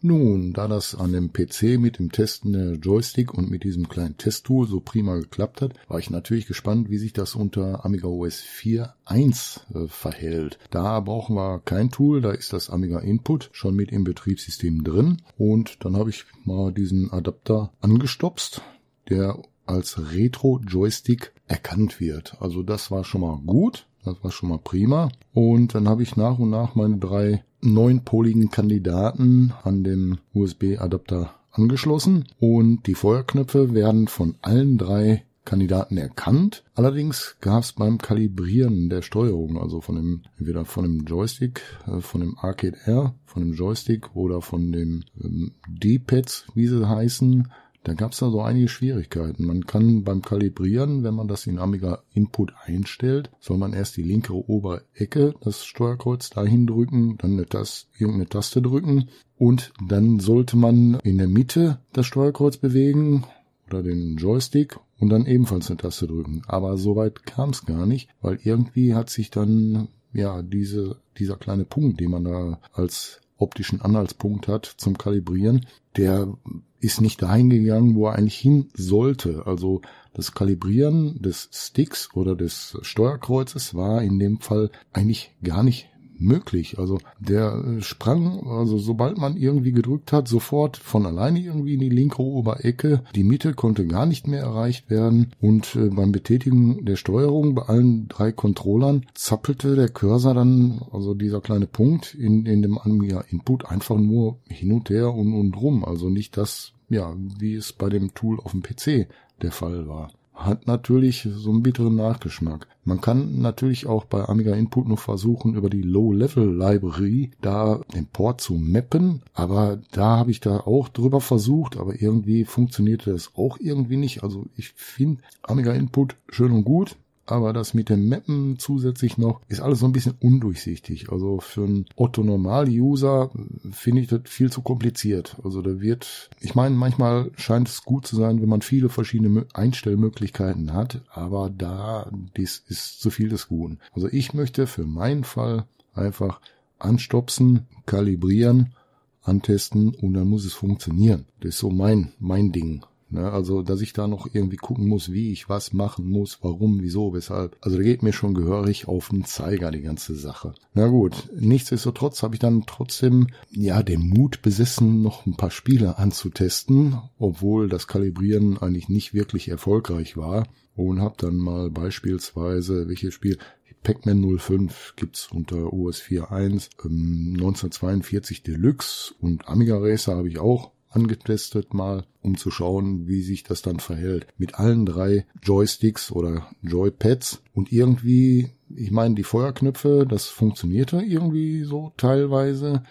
Nun, 0.00 0.52
da 0.52 0.68
das 0.68 0.94
an 0.94 1.10
dem 1.10 1.32
PC 1.32 1.76
mit 1.76 1.98
dem 1.98 2.12
Testen 2.12 2.52
der 2.52 2.74
Joystick 2.74 3.34
und 3.34 3.50
mit 3.50 3.64
diesem 3.64 3.88
kleinen 3.88 4.16
Testtool 4.16 4.68
so 4.68 4.78
prima 4.78 5.16
geklappt 5.16 5.60
hat, 5.60 5.74
war 5.88 5.98
ich 5.98 6.08
natürlich 6.08 6.46
gespannt, 6.46 6.88
wie 6.88 6.98
sich 6.98 7.12
das 7.12 7.34
unter 7.34 7.84
Amiga 7.84 8.06
OS 8.06 8.40
4.1 8.40 9.60
äh, 9.74 9.88
verhält. 9.88 10.60
Da 10.70 11.00
brauchen 11.00 11.34
wir 11.34 11.58
kein 11.64 11.90
Tool, 11.90 12.20
da 12.20 12.30
ist 12.30 12.52
das 12.52 12.70
Amiga 12.70 13.00
Input 13.00 13.50
schon 13.52 13.74
mit 13.74 13.90
im 13.90 14.04
Betriebssystem 14.04 14.84
drin 14.84 15.20
und 15.36 15.84
dann 15.84 15.96
habe 15.96 16.10
ich 16.10 16.26
mal 16.44 16.72
diesen 16.72 17.12
Adapter 17.12 17.72
angestopst, 17.80 18.62
der 19.08 19.42
als 19.66 20.12
Retro-Joystick 20.12 21.32
erkannt 21.48 21.98
wird. 21.98 22.36
Also 22.40 22.62
das 22.62 22.92
war 22.92 23.02
schon 23.02 23.22
mal 23.22 23.38
gut. 23.44 23.88
Das 24.04 24.22
war 24.22 24.30
schon 24.30 24.48
mal 24.48 24.58
prima. 24.58 25.10
Und 25.34 25.74
dann 25.74 25.88
habe 25.88 26.02
ich 26.02 26.16
nach 26.16 26.38
und 26.38 26.50
nach 26.50 26.74
meine 26.74 26.98
drei 26.98 27.44
neunpoligen 27.60 28.50
Kandidaten 28.50 29.52
an 29.62 29.84
den 29.84 30.18
USB-Adapter 30.34 31.34
angeschlossen 31.52 32.26
und 32.38 32.86
die 32.86 32.94
Feuerknöpfe 32.94 33.74
werden 33.74 34.08
von 34.08 34.36
allen 34.42 34.78
drei 34.78 35.24
Kandidaten 35.48 35.96
erkannt. 35.96 36.62
Allerdings 36.74 37.36
gab 37.40 37.62
es 37.62 37.72
beim 37.72 37.96
Kalibrieren 37.96 38.90
der 38.90 39.00
Steuerung, 39.00 39.58
also 39.58 39.80
von 39.80 39.96
dem, 39.96 40.22
entweder 40.38 40.66
von 40.66 40.84
dem 40.84 41.04
Joystick, 41.06 41.62
äh, 41.86 42.00
von 42.00 42.20
dem 42.20 42.36
Arcade 42.38 42.76
Air, 42.84 43.14
von 43.24 43.42
dem 43.42 43.54
Joystick 43.54 44.14
oder 44.14 44.42
von 44.42 44.72
dem 44.72 45.04
ähm, 45.24 45.52
D-Pads, 45.66 46.48
wie 46.54 46.66
sie 46.66 46.86
heißen, 46.86 47.48
da 47.84 47.94
gab 47.94 48.12
es 48.12 48.18
da 48.18 48.30
so 48.30 48.42
einige 48.42 48.68
Schwierigkeiten. 48.68 49.46
Man 49.46 49.66
kann 49.66 50.04
beim 50.04 50.22
Kalibrieren, 50.22 51.04
wenn 51.04 51.14
man 51.14 51.28
das 51.28 51.46
in 51.46 51.58
Amiga 51.58 52.02
Input 52.12 52.52
einstellt, 52.64 53.30
soll 53.40 53.58
man 53.58 53.72
erst 53.72 53.96
die 53.96 54.02
linke 54.02 54.34
obere 54.34 54.82
Ecke, 54.94 55.34
das 55.40 55.64
Steuerkreuz 55.64 56.30
dahin 56.30 56.66
drücken, 56.66 57.16
dann 57.18 57.32
eine 57.32 57.46
Taste, 57.46 57.88
irgendeine 57.98 58.28
Taste 58.28 58.60
drücken 58.60 59.08
und 59.36 59.72
dann 59.86 60.20
sollte 60.20 60.56
man 60.56 60.98
in 61.04 61.18
der 61.18 61.28
Mitte 61.28 61.80
das 61.92 62.06
Steuerkreuz 62.06 62.56
bewegen 62.56 63.24
oder 63.66 63.82
den 63.82 64.16
Joystick 64.16 64.78
und 64.98 65.10
dann 65.10 65.26
ebenfalls 65.26 65.70
eine 65.70 65.76
Taste 65.76 66.06
drücken. 66.06 66.42
Aber 66.46 66.76
soweit 66.76 67.24
kam 67.26 67.50
es 67.50 67.64
gar 67.64 67.86
nicht, 67.86 68.08
weil 68.20 68.38
irgendwie 68.42 68.94
hat 68.94 69.10
sich 69.10 69.30
dann 69.30 69.88
ja 70.12 70.42
diese 70.42 70.96
dieser 71.18 71.36
kleine 71.36 71.64
Punkt, 71.64 72.00
den 72.00 72.10
man 72.10 72.24
da 72.24 72.60
als 72.72 73.20
optischen 73.36 73.80
Anhaltspunkt 73.80 74.48
hat 74.48 74.66
zum 74.66 74.98
Kalibrieren, 74.98 75.66
der 75.96 76.32
ist 76.80 77.00
nicht 77.00 77.22
dahin 77.22 77.50
gegangen, 77.50 77.94
wo 77.94 78.06
er 78.06 78.14
eigentlich 78.14 78.38
hin 78.38 78.68
sollte. 78.74 79.46
Also 79.46 79.82
das 80.14 80.32
Kalibrieren 80.32 81.20
des 81.20 81.48
Sticks 81.52 82.10
oder 82.14 82.36
des 82.36 82.78
Steuerkreuzes 82.82 83.74
war 83.74 84.02
in 84.02 84.18
dem 84.18 84.40
Fall 84.40 84.70
eigentlich 84.92 85.32
gar 85.42 85.62
nicht 85.62 85.88
möglich. 86.20 86.78
Also 86.78 86.98
der 87.18 87.54
äh, 87.54 87.82
sprang, 87.82 88.46
also 88.46 88.78
sobald 88.78 89.18
man 89.18 89.36
irgendwie 89.36 89.72
gedrückt 89.72 90.12
hat, 90.12 90.28
sofort 90.28 90.76
von 90.76 91.06
alleine 91.06 91.40
irgendwie 91.40 91.74
in 91.74 91.80
die 91.80 91.88
linke 91.88 92.22
Oberecke. 92.22 93.02
Die 93.14 93.24
Mitte 93.24 93.54
konnte 93.54 93.86
gar 93.86 94.06
nicht 94.06 94.26
mehr 94.26 94.42
erreicht 94.42 94.90
werden 94.90 95.32
und 95.40 95.76
äh, 95.76 95.88
beim 95.88 96.12
Betätigen 96.12 96.84
der 96.84 96.96
Steuerung 96.96 97.54
bei 97.54 97.62
allen 97.62 98.08
drei 98.08 98.32
Controllern 98.32 99.06
zappelte 99.14 99.76
der 99.76 99.88
Cursor 99.88 100.34
dann, 100.34 100.82
also 100.92 101.14
dieser 101.14 101.40
kleine 101.40 101.66
Punkt 101.66 102.14
in, 102.14 102.46
in 102.46 102.62
dem 102.62 102.78
Amiga 102.78 103.24
Input 103.30 103.66
einfach 103.66 103.96
nur 103.96 104.38
hin 104.48 104.72
und 104.72 104.90
her 104.90 105.12
und, 105.12 105.34
und 105.34 105.56
rum. 105.56 105.84
Also 105.84 106.08
nicht 106.08 106.36
das, 106.36 106.72
ja, 106.88 107.14
wie 107.38 107.54
es 107.54 107.72
bei 107.72 107.88
dem 107.88 108.14
Tool 108.14 108.38
auf 108.40 108.52
dem 108.52 108.62
PC 108.62 109.08
der 109.42 109.52
Fall 109.52 109.88
war 109.88 110.10
hat 110.38 110.66
natürlich 110.66 111.28
so 111.30 111.50
einen 111.50 111.62
bitteren 111.62 111.96
Nachgeschmack. 111.96 112.68
Man 112.84 113.00
kann 113.00 113.40
natürlich 113.40 113.86
auch 113.86 114.04
bei 114.04 114.24
Amiga 114.28 114.54
Input 114.54 114.88
nur 114.88 114.96
versuchen, 114.96 115.54
über 115.54 115.68
die 115.68 115.82
Low-Level-Library 115.82 117.32
da 117.40 117.80
den 117.94 118.06
Port 118.06 118.40
zu 118.40 118.54
mappen, 118.54 119.22
aber 119.34 119.80
da 119.90 120.16
habe 120.16 120.30
ich 120.30 120.40
da 120.40 120.60
auch 120.60 120.88
drüber 120.88 121.20
versucht, 121.20 121.76
aber 121.76 122.00
irgendwie 122.00 122.44
funktionierte 122.44 123.12
das 123.12 123.32
auch 123.34 123.58
irgendwie 123.60 123.96
nicht. 123.96 124.22
Also 124.22 124.46
ich 124.56 124.70
finde 124.70 125.22
Amiga 125.42 125.72
Input 125.72 126.16
schön 126.28 126.52
und 126.52 126.64
gut, 126.64 126.96
aber 127.30 127.52
das 127.52 127.74
mit 127.74 127.90
dem 127.90 128.08
Mappen 128.08 128.58
zusätzlich 128.58 129.18
noch 129.18 129.40
ist 129.48 129.60
alles 129.60 129.80
so 129.80 129.86
ein 129.86 129.92
bisschen 129.92 130.14
undurchsichtig. 130.18 131.12
Also 131.12 131.40
für 131.40 131.64
einen 131.64 131.86
Otto-Normal-User 131.94 133.30
finde 133.70 134.02
ich 134.02 134.08
das 134.08 134.22
viel 134.24 134.50
zu 134.50 134.62
kompliziert. 134.62 135.36
Also 135.44 135.60
da 135.60 135.80
wird, 135.80 136.30
ich 136.40 136.54
meine, 136.54 136.74
manchmal 136.74 137.30
scheint 137.36 137.68
es 137.68 137.84
gut 137.84 138.06
zu 138.06 138.16
sein, 138.16 138.40
wenn 138.40 138.48
man 138.48 138.62
viele 138.62 138.88
verschiedene 138.88 139.46
Einstellmöglichkeiten 139.52 140.72
hat, 140.72 141.02
aber 141.12 141.50
da, 141.50 142.10
dies 142.36 142.64
ist 142.66 143.00
zu 143.00 143.10
viel 143.10 143.28
des 143.28 143.48
Guten. 143.48 143.78
Also 143.92 144.08
ich 144.08 144.32
möchte 144.32 144.66
für 144.66 144.84
meinen 144.84 145.24
Fall 145.24 145.66
einfach 145.94 146.40
anstopsen, 146.78 147.66
kalibrieren, 147.84 148.74
antesten 149.22 149.94
und 149.94 150.14
dann 150.14 150.28
muss 150.28 150.44
es 150.44 150.54
funktionieren. 150.54 151.26
Das 151.40 151.50
ist 151.50 151.58
so 151.58 151.70
mein, 151.70 152.12
mein 152.18 152.52
Ding. 152.52 152.84
Ne, 153.10 153.30
also, 153.32 153.62
dass 153.62 153.80
ich 153.80 153.94
da 153.94 154.06
noch 154.06 154.28
irgendwie 154.34 154.58
gucken 154.58 154.86
muss, 154.86 155.10
wie 155.10 155.32
ich 155.32 155.48
was 155.48 155.72
machen 155.72 156.10
muss, 156.10 156.40
warum, 156.42 156.82
wieso, 156.82 157.14
weshalb. 157.14 157.56
Also, 157.62 157.78
da 157.78 157.82
geht 157.82 158.02
mir 158.02 158.12
schon 158.12 158.34
gehörig 158.34 158.86
auf 158.86 159.08
den 159.08 159.24
Zeiger, 159.24 159.70
die 159.70 159.80
ganze 159.80 160.14
Sache. 160.14 160.52
Na 160.74 160.88
gut, 160.88 161.30
nichtsdestotrotz 161.34 162.22
habe 162.22 162.34
ich 162.34 162.40
dann 162.40 162.64
trotzdem, 162.66 163.28
ja, 163.50 163.82
den 163.82 164.06
Mut 164.06 164.42
besessen, 164.42 165.00
noch 165.00 165.24
ein 165.24 165.36
paar 165.36 165.50
Spiele 165.50 165.96
anzutesten, 165.96 166.98
obwohl 167.18 167.70
das 167.70 167.86
Kalibrieren 167.86 168.58
eigentlich 168.58 168.90
nicht 168.90 169.14
wirklich 169.14 169.48
erfolgreich 169.48 170.18
war. 170.18 170.46
Und 170.76 171.00
habe 171.00 171.16
dann 171.18 171.36
mal 171.36 171.70
beispielsweise, 171.70 172.88
welches 172.88 173.14
Spiel, 173.14 173.38
Pac-Man 173.82 174.38
05 174.38 174.94
gibt's 174.96 175.28
unter 175.32 175.72
OS 175.72 176.00
4.1, 176.00 176.68
ähm, 176.84 177.32
1942 177.34 178.42
Deluxe 178.42 179.14
und 179.20 179.48
Amiga 179.48 179.78
Racer 179.78 180.16
habe 180.16 180.28
ich 180.28 180.38
auch 180.38 180.72
angetestet 180.98 181.74
mal, 181.74 182.04
um 182.22 182.36
zu 182.36 182.50
schauen, 182.50 183.06
wie 183.06 183.22
sich 183.22 183.42
das 183.42 183.62
dann 183.62 183.80
verhält. 183.80 184.26
Mit 184.36 184.56
allen 184.56 184.84
drei 184.86 185.26
Joysticks 185.42 186.10
oder 186.12 186.48
Joypads 186.62 187.42
und 187.54 187.72
irgendwie, 187.72 188.50
ich 188.74 188.90
meine, 188.90 189.14
die 189.14 189.24
Feuerknöpfe, 189.24 190.06
das 190.08 190.26
funktionierte 190.26 191.00
irgendwie 191.00 191.64
so 191.64 191.92
teilweise. 191.96 192.82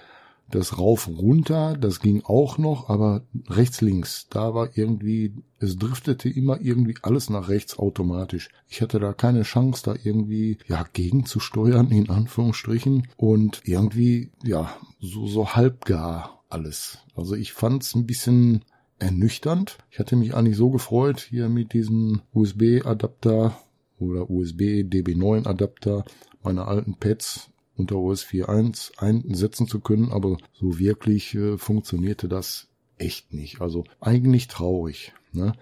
Das 0.50 0.78
rauf 0.78 1.10
runter, 1.10 1.76
das 1.76 2.00
ging 2.00 2.24
auch 2.24 2.58
noch, 2.58 2.88
aber 2.88 3.24
rechts 3.50 3.82
links, 3.82 4.28
da 4.30 4.54
war 4.54 4.78
irgendwie, 4.78 5.34
es 5.60 5.76
driftete 5.76 6.30
immer 6.30 6.62
irgendwie 6.62 6.96
alles 7.02 7.30
nach 7.30 7.50
rechts 7.50 7.78
automatisch. 7.78 8.48
Ich 8.70 8.82
hatte 8.82 9.00
da 9.00 9.12
keine 9.12 9.42
Chance, 9.42 9.82
da 9.84 9.96
irgendwie, 10.02 10.58
ja, 10.66 10.86
gegenzusteuern, 10.94 11.92
in 11.92 12.10
Anführungsstrichen. 12.10 13.10
Und 13.18 13.62
irgendwie, 13.66 14.32
ja, 14.42 14.74
so, 15.02 15.28
so 15.28 15.50
halbgar 15.50 16.37
alles. 16.50 17.00
Also 17.16 17.36
ich 17.36 17.54
fand 17.54 17.84
es 17.84 17.96
ein 17.96 18.06
bisschen 18.06 18.66
ernüchternd. 19.00 19.78
Ich 19.92 20.00
hatte 20.00 20.16
mich 20.16 20.34
eigentlich 20.34 20.58
so 20.58 20.70
gefreut, 20.70 21.20
hier 21.30 21.50
mit 21.50 21.74
diesem 21.74 22.22
USB-Adapter 22.34 23.58
oder 24.00 24.30
USB 24.30 24.84
DB9 24.84 25.48
Adapter 25.48 26.06
meine 26.42 26.66
alten 26.66 26.96
Pads 26.96 27.50
unter 27.76 27.98
OS 27.98 28.26
4.1 28.26 28.98
einsetzen 28.98 29.68
zu 29.68 29.80
können, 29.80 30.12
aber 30.12 30.38
so 30.54 30.80
wirklich 30.80 31.36
äh, 31.36 31.58
funktionierte 31.58 32.28
das 32.28 32.68
echt 32.98 33.34
nicht. 33.34 33.62
Also 33.62 33.84
eigentlich 34.00 34.48
traurig. 34.48 35.14
Ne? 35.32 35.54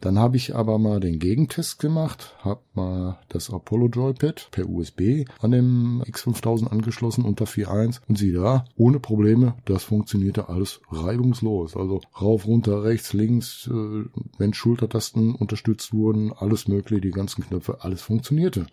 Dann 0.00 0.18
habe 0.18 0.36
ich 0.36 0.54
aber 0.54 0.78
mal 0.78 0.98
den 0.98 1.18
Gegentest 1.18 1.78
gemacht, 1.78 2.34
habe 2.40 2.62
mal 2.74 3.18
das 3.28 3.50
Apollo 3.50 3.88
Joypad 3.88 4.48
per 4.50 4.68
USB 4.68 5.26
an 5.40 5.50
dem 5.50 6.02
X5000 6.06 6.68
angeschlossen 6.68 7.24
unter 7.24 7.44
4.1 7.44 8.00
und 8.08 8.16
sieh 8.16 8.32
da, 8.32 8.64
ohne 8.76 8.98
Probleme, 8.98 9.54
das 9.66 9.84
funktionierte 9.84 10.48
alles 10.48 10.80
reibungslos. 10.90 11.76
Also 11.76 12.00
rauf, 12.20 12.46
runter, 12.46 12.82
rechts, 12.82 13.12
links, 13.12 13.68
äh, 13.70 14.04
wenn 14.38 14.54
Schultertasten 14.54 15.34
unterstützt 15.34 15.92
wurden, 15.92 16.32
alles 16.32 16.66
mögliche, 16.66 17.02
die 17.02 17.10
ganzen 17.10 17.44
Knöpfe, 17.44 17.82
alles 17.82 18.00
funktionierte. 18.00 18.66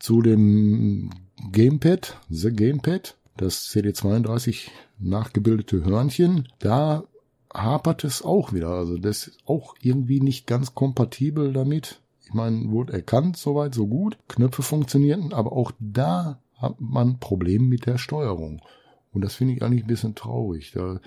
Zu 0.00 0.20
dem 0.20 1.10
Gamepad, 1.52 2.18
The 2.28 2.50
Gamepad, 2.52 3.16
das 3.36 3.68
CD32 3.70 4.68
nachgebildete 4.98 5.84
Hörnchen, 5.84 6.48
da 6.58 7.04
hapert 7.54 8.04
es 8.04 8.22
auch 8.22 8.52
wieder. 8.52 8.70
Also 8.70 8.98
das 8.98 9.28
ist 9.28 9.38
auch 9.46 9.74
irgendwie 9.80 10.20
nicht 10.20 10.46
ganz 10.46 10.74
kompatibel 10.74 11.52
damit. 11.52 12.00
Ich 12.24 12.34
meine, 12.34 12.70
wurde 12.70 12.92
erkannt, 12.92 13.36
soweit, 13.36 13.74
so 13.74 13.86
gut. 13.86 14.16
Knöpfe 14.28 14.62
funktionierten, 14.62 15.32
aber 15.32 15.52
auch 15.52 15.72
da 15.78 16.40
hat 16.56 16.80
man 16.80 17.18
Probleme 17.18 17.66
mit 17.66 17.86
der 17.86 17.98
Steuerung. 17.98 18.62
Und 19.12 19.22
das 19.22 19.34
finde 19.34 19.54
ich 19.54 19.62
eigentlich 19.62 19.84
ein 19.84 19.88
bisschen 19.88 20.14
traurig. 20.14 20.72
Da 20.72 21.00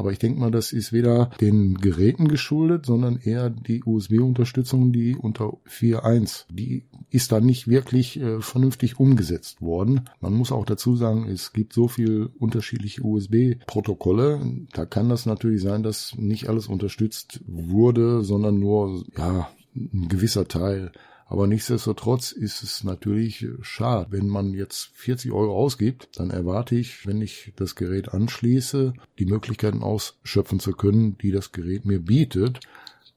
aber 0.00 0.12
ich 0.12 0.18
denke 0.18 0.40
mal, 0.40 0.50
das 0.50 0.72
ist 0.72 0.94
weder 0.94 1.28
den 1.42 1.74
Geräten 1.74 2.26
geschuldet, 2.26 2.86
sondern 2.86 3.18
eher 3.18 3.50
die 3.50 3.84
USB-Unterstützung, 3.84 4.92
die 4.92 5.14
unter 5.14 5.58
4.1, 5.68 6.46
die 6.50 6.84
ist 7.10 7.32
da 7.32 7.40
nicht 7.40 7.68
wirklich 7.68 8.18
äh, 8.18 8.40
vernünftig 8.40 8.98
umgesetzt 8.98 9.60
worden. 9.60 10.08
Man 10.22 10.32
muss 10.32 10.52
auch 10.52 10.64
dazu 10.64 10.96
sagen, 10.96 11.28
es 11.28 11.52
gibt 11.52 11.74
so 11.74 11.86
viel 11.86 12.30
unterschiedliche 12.38 13.02
USB-Protokolle. 13.02 14.40
Da 14.72 14.86
kann 14.86 15.10
das 15.10 15.26
natürlich 15.26 15.60
sein, 15.60 15.82
dass 15.82 16.16
nicht 16.16 16.48
alles 16.48 16.66
unterstützt 16.66 17.42
wurde, 17.46 18.24
sondern 18.24 18.58
nur, 18.58 19.04
ja, 19.18 19.50
ein 19.76 20.08
gewisser 20.08 20.48
Teil. 20.48 20.92
Aber 21.30 21.46
nichtsdestotrotz 21.46 22.32
ist 22.32 22.64
es 22.64 22.82
natürlich 22.82 23.46
schade. 23.62 24.08
Wenn 24.10 24.26
man 24.26 24.52
jetzt 24.52 24.90
40 24.94 25.30
Euro 25.30 25.56
ausgibt, 25.56 26.08
dann 26.18 26.30
erwarte 26.30 26.74
ich, 26.74 27.06
wenn 27.06 27.22
ich 27.22 27.52
das 27.54 27.76
Gerät 27.76 28.08
anschließe, 28.08 28.94
die 29.20 29.26
Möglichkeiten 29.26 29.84
ausschöpfen 29.84 30.58
zu 30.58 30.72
können, 30.72 31.16
die 31.18 31.30
das 31.30 31.52
Gerät 31.52 31.84
mir 31.84 32.00
bietet. 32.00 32.58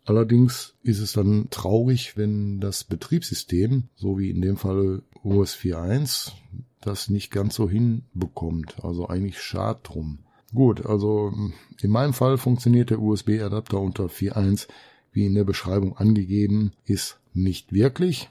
Allerdings 0.06 0.76
ist 0.84 1.00
es 1.00 1.14
dann 1.14 1.50
traurig, 1.50 2.16
wenn 2.16 2.60
das 2.60 2.84
Betriebssystem, 2.84 3.86
so 3.96 4.20
wie 4.20 4.30
in 4.30 4.42
dem 4.42 4.58
Fall 4.58 5.02
OS 5.24 5.56
4.1, 5.56 6.34
das 6.82 7.10
nicht 7.10 7.32
ganz 7.32 7.56
so 7.56 7.68
hinbekommt. 7.68 8.76
Also 8.84 9.08
eigentlich 9.08 9.42
schade 9.42 9.80
drum. 9.82 10.20
Gut, 10.54 10.86
also 10.86 11.34
in 11.82 11.90
meinem 11.90 12.14
Fall 12.14 12.38
funktioniert 12.38 12.92
der 12.92 13.02
USB-Adapter 13.02 13.80
unter 13.80 14.06
4.1 14.06 14.68
wie 15.14 15.26
in 15.26 15.36
der 15.36 15.44
Beschreibung 15.44 15.98
angegeben, 15.98 16.72
ist 16.86 17.20
nicht 17.34 17.74
wirklich. 17.74 18.30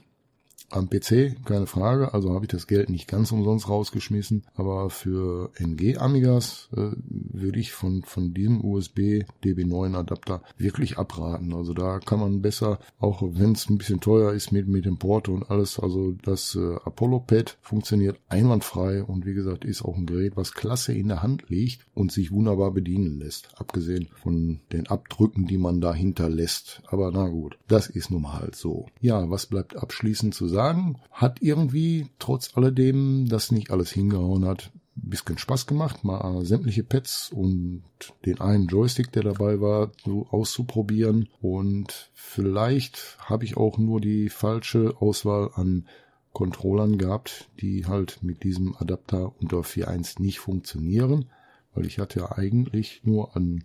Am 0.75 0.89
PC, 0.89 1.45
keine 1.45 1.67
Frage, 1.67 2.13
also 2.13 2.33
habe 2.33 2.45
ich 2.45 2.51
das 2.51 2.67
Geld 2.67 2.89
nicht 2.89 3.07
ganz 3.07 3.31
umsonst 3.31 3.69
rausgeschmissen, 3.69 4.43
aber 4.55 4.89
für 4.89 5.51
NG 5.55 5.97
Amigas 5.97 6.69
äh, 6.75 6.91
würde 7.05 7.59
ich 7.59 7.71
von, 7.71 8.03
von 8.03 8.33
diesem 8.33 8.63
USB 8.63 9.25
DB9 9.43 9.95
Adapter 9.95 10.41
wirklich 10.57 10.97
abraten. 10.97 11.53
Also 11.53 11.73
da 11.73 11.99
kann 11.99 12.19
man 12.19 12.41
besser, 12.41 12.79
auch 12.99 13.21
wenn 13.23 13.53
es 13.53 13.69
ein 13.69 13.77
bisschen 13.77 13.99
teuer 13.99 14.33
ist 14.33 14.51
mit, 14.51 14.67
mit 14.67 14.85
dem 14.85 14.97
Porto 14.97 15.33
und 15.33 15.49
alles, 15.49 15.79
also 15.79 16.13
das 16.23 16.55
äh, 16.55 16.75
Apollo 16.83 17.21
Pad 17.21 17.57
funktioniert 17.61 18.19
einwandfrei 18.29 19.03
und 19.03 19.25
wie 19.25 19.33
gesagt 19.33 19.65
ist 19.65 19.83
auch 19.83 19.95
ein 19.95 20.05
Gerät, 20.05 20.35
was 20.35 20.53
klasse 20.53 20.93
in 20.93 21.07
der 21.07 21.21
Hand 21.21 21.49
liegt 21.49 21.85
und 21.93 22.11
sich 22.11 22.31
wunderbar 22.31 22.71
bedienen 22.71 23.19
lässt, 23.19 23.49
abgesehen 23.59 24.09
von 24.13 24.59
den 24.71 24.87
Abdrücken, 24.87 25.45
die 25.45 25.57
man 25.57 25.81
dahinter 25.81 26.29
lässt. 26.29 26.81
Aber 26.87 27.11
na 27.11 27.27
gut, 27.27 27.57
das 27.67 27.87
ist 27.87 28.09
nun 28.09 28.23
mal 28.23 28.39
halt 28.39 28.55
so. 28.55 28.87
Ja, 29.01 29.29
was 29.29 29.45
bleibt 29.45 29.75
abschließend 29.75 30.33
zu 30.33 30.47
sagen? 30.47 30.62
Hat 31.11 31.41
irgendwie 31.41 32.07
trotz 32.19 32.55
alledem 32.55 33.27
das 33.27 33.51
nicht 33.51 33.71
alles 33.71 33.91
hingehauen 33.91 34.45
hat, 34.45 34.71
bisschen 34.95 35.37
Spaß 35.37 35.65
gemacht, 35.65 36.03
mal 36.03 36.45
sämtliche 36.45 36.83
Pads 36.83 37.31
und 37.31 37.83
den 38.25 38.39
einen 38.39 38.67
Joystick, 38.67 39.11
der 39.11 39.23
dabei 39.23 39.59
war, 39.59 39.91
so 40.03 40.27
auszuprobieren. 40.29 41.29
Und 41.41 42.11
vielleicht 42.13 43.17
habe 43.19 43.45
ich 43.45 43.57
auch 43.57 43.77
nur 43.77 44.01
die 44.01 44.29
falsche 44.29 44.95
Auswahl 44.99 45.51
an 45.55 45.87
Controllern 46.31 46.97
gehabt, 46.97 47.49
die 47.59 47.85
halt 47.85 48.23
mit 48.23 48.43
diesem 48.43 48.75
Adapter 48.75 49.33
unter 49.39 49.57
4.1 49.59 50.21
nicht 50.21 50.39
funktionieren, 50.39 51.29
weil 51.73 51.85
ich 51.85 51.99
hatte 51.99 52.21
ja 52.21 52.31
eigentlich 52.31 53.01
nur 53.03 53.35
an 53.35 53.63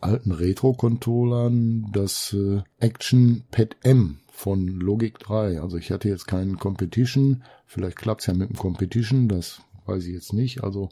alten 0.00 0.32
Retro-Controllern 0.32 1.90
das 1.92 2.32
äh, 2.34 2.62
Action 2.78 3.44
Pad 3.50 3.76
M 3.82 4.18
von 4.30 4.66
Logic 4.66 5.18
3. 5.18 5.60
Also 5.60 5.76
ich 5.76 5.90
hatte 5.90 6.08
jetzt 6.08 6.26
keinen 6.26 6.58
Competition, 6.58 7.42
vielleicht 7.66 7.96
klappt's 7.96 8.26
ja 8.26 8.34
mit 8.34 8.50
dem 8.50 8.56
Competition, 8.56 9.28
das 9.28 9.62
weiß 9.86 10.06
ich 10.06 10.14
jetzt 10.14 10.32
nicht. 10.32 10.62
Also 10.62 10.88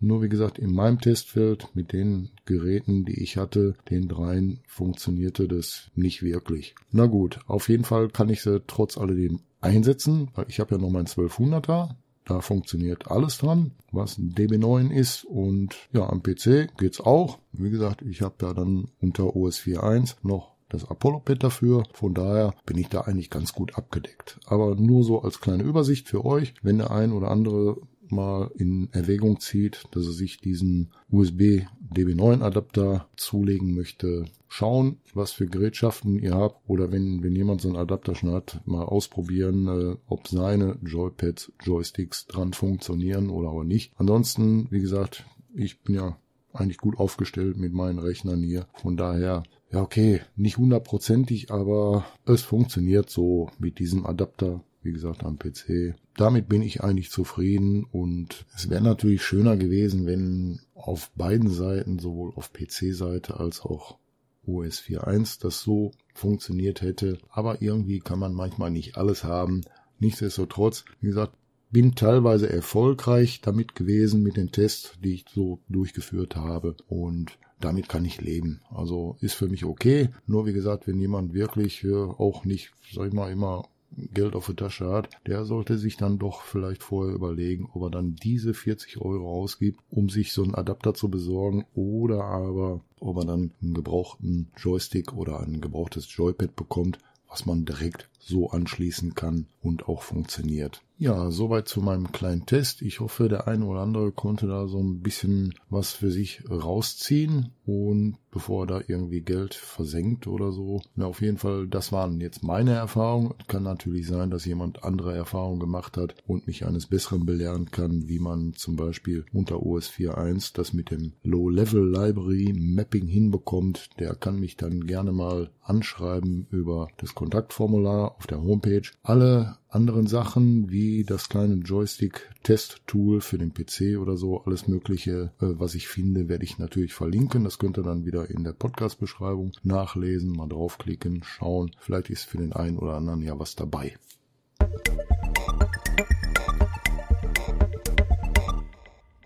nur 0.00 0.22
wie 0.22 0.30
gesagt, 0.30 0.58
in 0.58 0.72
meinem 0.72 0.98
Testfeld 0.98 1.68
mit 1.74 1.92
den 1.92 2.30
Geräten, 2.46 3.04
die 3.04 3.22
ich 3.22 3.36
hatte, 3.36 3.74
den 3.90 4.08
dreien, 4.08 4.60
funktionierte 4.66 5.46
das 5.46 5.90
nicht 5.94 6.22
wirklich. 6.22 6.74
Na 6.90 7.06
gut, 7.06 7.40
auf 7.46 7.68
jeden 7.68 7.84
Fall 7.84 8.08
kann 8.08 8.30
ich 8.30 8.40
sie 8.40 8.62
trotz 8.66 8.96
alledem 8.96 9.40
einsetzen, 9.60 10.30
weil 10.34 10.46
ich 10.48 10.58
habe 10.58 10.74
ja 10.74 10.80
noch 10.80 10.90
mein 10.90 11.06
1200er. 11.06 11.96
Da 12.30 12.40
funktioniert 12.40 13.10
alles 13.10 13.38
dran, 13.38 13.72
was 13.90 14.16
ein 14.16 14.32
DB9 14.32 14.92
ist 14.92 15.24
und 15.24 15.74
ja, 15.92 16.08
am 16.08 16.22
PC 16.22 16.68
geht's 16.78 17.00
auch. 17.00 17.38
Wie 17.50 17.70
gesagt, 17.70 18.02
ich 18.02 18.22
habe 18.22 18.36
ja 18.42 18.54
dann 18.54 18.86
unter 19.00 19.34
OS 19.34 19.58
4.1 19.58 20.14
noch 20.22 20.54
das 20.68 20.88
Apollo-Pad 20.88 21.42
dafür. 21.42 21.82
Von 21.92 22.14
daher 22.14 22.54
bin 22.66 22.78
ich 22.78 22.88
da 22.88 23.00
eigentlich 23.00 23.30
ganz 23.30 23.52
gut 23.52 23.76
abgedeckt. 23.76 24.38
Aber 24.46 24.76
nur 24.76 25.02
so 25.02 25.20
als 25.22 25.40
kleine 25.40 25.64
Übersicht 25.64 26.08
für 26.08 26.24
euch, 26.24 26.54
wenn 26.62 26.78
der 26.78 26.92
ein 26.92 27.10
oder 27.10 27.32
andere 27.32 27.78
mal 28.10 28.50
in 28.56 28.88
Erwägung 28.92 29.40
zieht, 29.40 29.84
dass 29.92 30.06
er 30.06 30.12
sich 30.12 30.38
diesen 30.38 30.90
USB 31.10 31.62
DB9 31.92 32.42
Adapter 32.42 33.08
zulegen 33.16 33.74
möchte, 33.74 34.24
schauen, 34.48 34.98
was 35.14 35.32
für 35.32 35.46
Gerätschaften 35.46 36.18
ihr 36.18 36.34
habt 36.34 36.68
oder 36.68 36.92
wenn, 36.92 37.22
wenn 37.22 37.34
jemand 37.34 37.60
so 37.60 37.68
einen 37.68 37.76
Adapter 37.76 38.14
schon 38.14 38.32
hat, 38.32 38.60
mal 38.66 38.84
ausprobieren, 38.84 39.66
äh, 39.68 39.96
ob 40.06 40.28
seine 40.28 40.78
Joypads, 40.82 41.52
Joysticks 41.62 42.26
dran 42.26 42.52
funktionieren 42.52 43.30
oder 43.30 43.50
auch 43.50 43.64
nicht. 43.64 43.92
Ansonsten, 43.96 44.68
wie 44.70 44.80
gesagt, 44.80 45.24
ich 45.54 45.82
bin 45.82 45.94
ja 45.96 46.16
eigentlich 46.52 46.78
gut 46.78 46.98
aufgestellt 46.98 47.56
mit 47.56 47.72
meinen 47.72 47.98
Rechnern 47.98 48.42
hier. 48.42 48.66
Von 48.74 48.96
daher, 48.96 49.42
ja 49.72 49.82
okay, 49.82 50.20
nicht 50.36 50.58
hundertprozentig, 50.58 51.50
aber 51.50 52.04
es 52.26 52.42
funktioniert 52.42 53.10
so 53.10 53.50
mit 53.58 53.78
diesem 53.78 54.06
Adapter 54.06 54.62
wie 54.82 54.92
gesagt, 54.92 55.24
am 55.24 55.38
PC. 55.38 55.94
Damit 56.16 56.48
bin 56.48 56.62
ich 56.62 56.82
eigentlich 56.82 57.10
zufrieden 57.10 57.84
und 57.84 58.46
es 58.54 58.70
wäre 58.70 58.82
natürlich 58.82 59.22
schöner 59.22 59.56
gewesen, 59.56 60.06
wenn 60.06 60.60
auf 60.74 61.10
beiden 61.12 61.50
Seiten, 61.50 61.98
sowohl 61.98 62.32
auf 62.34 62.52
PC-Seite 62.52 63.38
als 63.38 63.60
auch 63.60 63.98
OS 64.46 64.80
4.1, 64.80 65.40
das 65.42 65.60
so 65.60 65.92
funktioniert 66.14 66.82
hätte. 66.82 67.18
Aber 67.30 67.62
irgendwie 67.62 68.00
kann 68.00 68.18
man 68.18 68.32
manchmal 68.32 68.70
nicht 68.70 68.96
alles 68.96 69.24
haben. 69.24 69.62
Nichtsdestotrotz, 69.98 70.84
wie 71.00 71.08
gesagt, 71.08 71.34
bin 71.70 71.94
teilweise 71.94 72.50
erfolgreich 72.50 73.40
damit 73.42 73.74
gewesen 73.74 74.22
mit 74.22 74.36
den 74.36 74.50
Tests, 74.50 74.94
die 75.02 75.14
ich 75.14 75.24
so 75.32 75.60
durchgeführt 75.68 76.36
habe 76.36 76.74
und 76.88 77.38
damit 77.60 77.88
kann 77.88 78.04
ich 78.04 78.20
leben. 78.20 78.60
Also 78.70 79.16
ist 79.20 79.34
für 79.34 79.48
mich 79.48 79.64
okay. 79.64 80.08
Nur 80.26 80.46
wie 80.46 80.52
gesagt, 80.52 80.88
wenn 80.88 80.98
jemand 80.98 81.34
wirklich 81.34 81.84
äh, 81.84 81.94
auch 81.94 82.44
nicht, 82.44 82.72
sag 82.92 83.08
ich 83.08 83.12
mal, 83.12 83.30
immer 83.30 83.68
Geld 83.96 84.34
auf 84.34 84.46
der 84.46 84.56
Tasche 84.56 84.90
hat, 84.90 85.08
der 85.26 85.44
sollte 85.44 85.78
sich 85.78 85.96
dann 85.96 86.18
doch 86.18 86.42
vielleicht 86.42 86.82
vorher 86.82 87.14
überlegen, 87.14 87.68
ob 87.72 87.84
er 87.84 87.90
dann 87.90 88.16
diese 88.16 88.54
40 88.54 88.98
Euro 89.00 89.30
ausgibt, 89.30 89.80
um 89.90 90.08
sich 90.08 90.32
so 90.32 90.42
einen 90.42 90.54
Adapter 90.54 90.94
zu 90.94 91.08
besorgen 91.08 91.64
oder 91.74 92.24
aber 92.24 92.80
ob 93.00 93.18
er 93.18 93.24
dann 93.24 93.52
einen 93.62 93.74
gebrauchten 93.74 94.50
Joystick 94.56 95.12
oder 95.12 95.40
ein 95.40 95.60
gebrauchtes 95.60 96.14
Joypad 96.14 96.54
bekommt, 96.54 96.98
was 97.28 97.46
man 97.46 97.64
direkt 97.64 98.09
so 98.20 98.50
anschließen 98.50 99.14
kann 99.14 99.46
und 99.62 99.88
auch 99.88 100.02
funktioniert. 100.02 100.82
Ja, 101.00 101.30
soweit 101.30 101.66
zu 101.66 101.80
meinem 101.80 102.12
kleinen 102.12 102.44
Test. 102.44 102.82
Ich 102.82 103.00
hoffe, 103.00 103.30
der 103.30 103.48
eine 103.48 103.64
oder 103.64 103.80
andere 103.80 104.12
konnte 104.12 104.46
da 104.46 104.68
so 104.68 104.78
ein 104.78 105.00
bisschen 105.00 105.54
was 105.70 105.92
für 105.92 106.10
sich 106.10 106.42
rausziehen 106.50 107.52
und 107.64 108.18
bevor 108.30 108.64
er 108.64 108.66
da 108.66 108.80
irgendwie 108.86 109.22
Geld 109.22 109.54
versenkt 109.54 110.26
oder 110.26 110.52
so. 110.52 110.82
Na, 110.94 111.06
auf 111.06 111.22
jeden 111.22 111.38
Fall, 111.38 111.66
das 111.68 111.90
waren 111.90 112.20
jetzt 112.20 112.42
meine 112.44 112.72
Erfahrungen. 112.72 113.32
Kann 113.48 113.62
natürlich 113.62 114.06
sein, 114.06 114.30
dass 114.30 114.44
jemand 114.44 114.84
andere 114.84 115.14
Erfahrungen 115.14 115.58
gemacht 115.58 115.96
hat 115.96 116.16
und 116.26 116.46
mich 116.46 116.66
eines 116.66 116.86
Besseren 116.86 117.24
belehren 117.24 117.70
kann, 117.70 118.08
wie 118.08 118.18
man 118.18 118.52
zum 118.52 118.76
Beispiel 118.76 119.24
unter 119.32 119.64
OS 119.64 119.88
4.1 119.90 120.54
das 120.54 120.74
mit 120.74 120.90
dem 120.90 121.14
Low-Level 121.22 121.90
Library 121.90 122.52
Mapping 122.54 123.06
hinbekommt. 123.06 123.88
Der 123.98 124.14
kann 124.14 124.38
mich 124.38 124.58
dann 124.58 124.86
gerne 124.86 125.12
mal 125.12 125.50
anschreiben 125.62 126.46
über 126.50 126.88
das 126.98 127.14
Kontaktformular 127.14 128.09
auf 128.16 128.26
der 128.26 128.42
Homepage. 128.42 128.82
Alle 129.02 129.58
anderen 129.68 130.06
Sachen 130.06 130.70
wie 130.70 131.04
das 131.04 131.28
kleine 131.28 131.54
Joystick-Test-Tool 131.54 133.20
für 133.20 133.38
den 133.38 133.54
PC 133.54 133.98
oder 134.00 134.16
so, 134.16 134.42
alles 134.44 134.68
Mögliche, 134.68 135.32
äh, 135.40 135.46
was 135.58 135.74
ich 135.74 135.88
finde, 135.88 136.28
werde 136.28 136.44
ich 136.44 136.58
natürlich 136.58 136.94
verlinken. 136.94 137.44
Das 137.44 137.58
könnt 137.58 137.78
ihr 137.78 137.84
dann 137.84 138.04
wieder 138.04 138.28
in 138.30 138.44
der 138.44 138.52
Podcast-Beschreibung 138.52 139.52
nachlesen, 139.62 140.32
mal 140.32 140.48
draufklicken, 140.48 141.22
schauen. 141.24 141.70
Vielleicht 141.78 142.10
ist 142.10 142.24
für 142.24 142.38
den 142.38 142.52
einen 142.52 142.78
oder 142.78 142.94
anderen 142.94 143.22
ja 143.22 143.38
was 143.38 143.54
dabei. 143.56 143.96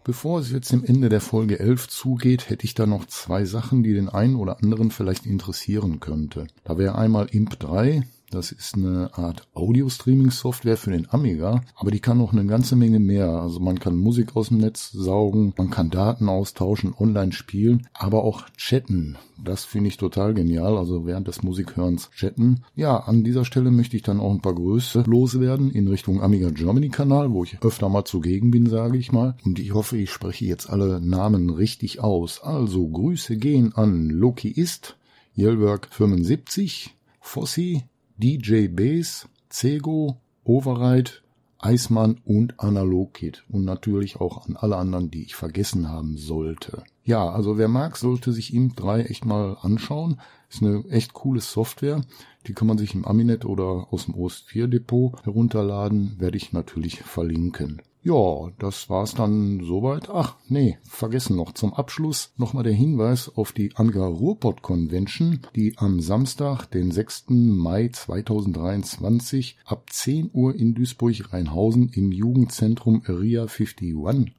Bevor 0.05 0.41
es 0.41 0.53
jetzt 0.53 0.71
im 0.71 0.85
Ende 0.85 1.09
der 1.09 1.23
Folge 1.23 1.59
11 1.59 1.89
zugeht, 1.89 2.51
hätte 2.51 2.67
ich 2.67 2.75
da 2.75 2.85
noch 2.85 3.07
zwei 3.07 3.47
Sachen, 3.47 3.83
die 3.83 3.95
den 3.95 4.11
einen 4.11 4.37
oder 4.37 4.59
anderen 4.63 4.91
vielleicht 4.91 5.25
interessieren 5.25 5.99
könnte. 5.99 6.47
Da 6.63 6.77
wäre 6.77 6.99
einmal 6.99 7.27
Imp 7.31 7.59
3, 7.59 8.03
das 8.35 8.53
ist 8.53 8.75
eine 8.75 9.11
Art 9.15 9.47
Audio-Streaming-Software 9.55 10.77
für 10.77 10.91
den 10.91 11.09
Amiga, 11.11 11.63
aber 11.77 11.91
die 11.91 12.01
kann 12.01 12.19
noch 12.19 12.33
eine 12.33 12.45
ganze 12.47 12.77
Menge 12.77 12.99
mehr. 12.99 13.29
Also 13.29 13.61
man 13.61 13.79
kann 13.79 13.97
Musik 13.97 14.35
aus 14.37 14.49
dem 14.49 14.59
Netz 14.59 14.91
saugen, 14.91 15.55
man 15.57 15.71
kann 15.71 15.91
Daten 15.91 16.29
austauschen, 16.29 16.95
online 16.99 17.33
spielen, 17.33 17.87
aber 17.95 18.25
auch 18.25 18.49
chatten. 18.57 19.17
Das 19.43 19.65
finde 19.65 19.89
ich 19.89 19.97
total 19.97 20.35
genial, 20.35 20.77
also 20.77 21.07
während 21.07 21.29
des 21.29 21.43
Musikhörens 21.43 22.11
chatten. 22.11 22.65
Ja, 22.75 22.97
an 22.97 23.25
dieser 23.25 23.45
Stelle 23.45 23.71
möchte 23.71 23.97
ich 23.97 24.03
dann 24.03 24.21
auch 24.21 24.33
ein 24.33 24.43
paar 24.43 24.55
Größe 24.55 25.05
loswerden 25.07 25.71
in 25.71 25.89
Richtung 25.89 26.23
Amiga 26.23 26.51
Germany 26.51 26.89
Kanal, 26.89 27.33
wo 27.33 27.45
ich 27.45 27.63
öfter 27.63 27.89
mal 27.89 28.05
zugegen 28.05 28.51
bin, 28.51 28.67
sage 28.67 28.99
ich 28.99 29.13
mal. 29.13 29.37
Und 29.45 29.59
ich 29.59 29.75
hoffe, 29.75 29.97
ich 29.97 30.11
spreche 30.11 30.45
jetzt 30.45 30.69
alle 30.69 31.01
Namen 31.01 31.51
richtig 31.51 32.01
aus. 32.01 32.43
Also 32.43 32.89
Grüße 32.89 33.37
gehen 33.37 33.73
an 33.75 34.11
Loki 34.11 34.49
ist, 34.49 34.97
Yellwork 35.37 35.89
75, 35.91 36.95
Fossi, 37.21 37.85
DJ 38.17 38.69
Bass, 38.69 39.29
Cego, 39.51 40.21
Override, 40.45 41.11
Eismann 41.59 42.21
und 42.25 42.61
Analogkit 42.61 43.45
und 43.49 43.65
natürlich 43.65 44.21
auch 44.21 44.47
an 44.47 44.57
alle 44.57 44.77
anderen, 44.77 45.11
die 45.11 45.25
ich 45.25 45.35
vergessen 45.35 45.89
haben 45.89 46.17
sollte. 46.17 46.85
Ja, 47.05 47.29
also 47.29 47.59
wer 47.59 47.69
mag, 47.69 47.97
sollte 47.97 48.33
sich 48.33 48.53
ihm 48.53 48.75
3 48.77 49.05
echt 49.05 49.25
mal 49.25 49.57
anschauen. 49.63 50.21
Ist 50.51 50.63
eine 50.63 50.85
echt 50.91 51.15
coole 51.15 51.41
Software. 51.41 52.03
Die 52.47 52.53
kann 52.53 52.69
man 52.69 52.79
sich 52.79 52.95
im 52.95 53.05
Aminet 53.05 53.45
oder 53.47 53.89
aus 53.91 54.05
dem 54.05 54.15
OS 54.15 54.41
4 54.41 54.69
Depot 54.69 55.25
herunterladen. 55.25 56.17
Werde 56.19 56.37
ich 56.37 56.53
natürlich 56.53 57.01
verlinken. 57.01 57.83
Ja, 58.07 58.51
das 58.59 58.91
war's 58.91 59.15
dann 59.15 59.65
soweit. 59.65 60.11
Ach, 60.11 60.37
nee, 60.47 60.77
vergessen 60.83 61.37
noch. 61.37 61.53
Zum 61.53 61.73
Abschluss 61.73 62.35
nochmal 62.37 62.63
der 62.63 62.75
Hinweis 62.75 63.31
auf 63.35 63.53
die 63.53 63.75
Amiga 63.77 64.05
Ruhrpott 64.07 64.61
Convention, 64.61 65.41
die 65.57 65.73
am 65.79 66.01
Samstag, 66.01 66.67
den 66.67 66.91
6. 66.91 67.31
Mai 67.31 67.89
2023 67.89 69.57
ab 69.65 69.89
10 69.89 70.29
Uhr 70.35 70.55
in 70.55 70.75
Duisburg-Rheinhausen 70.75 71.89
im 71.95 72.13
Jugendzentrum 72.13 73.03
Area 73.07 73.45
51 73.45 73.95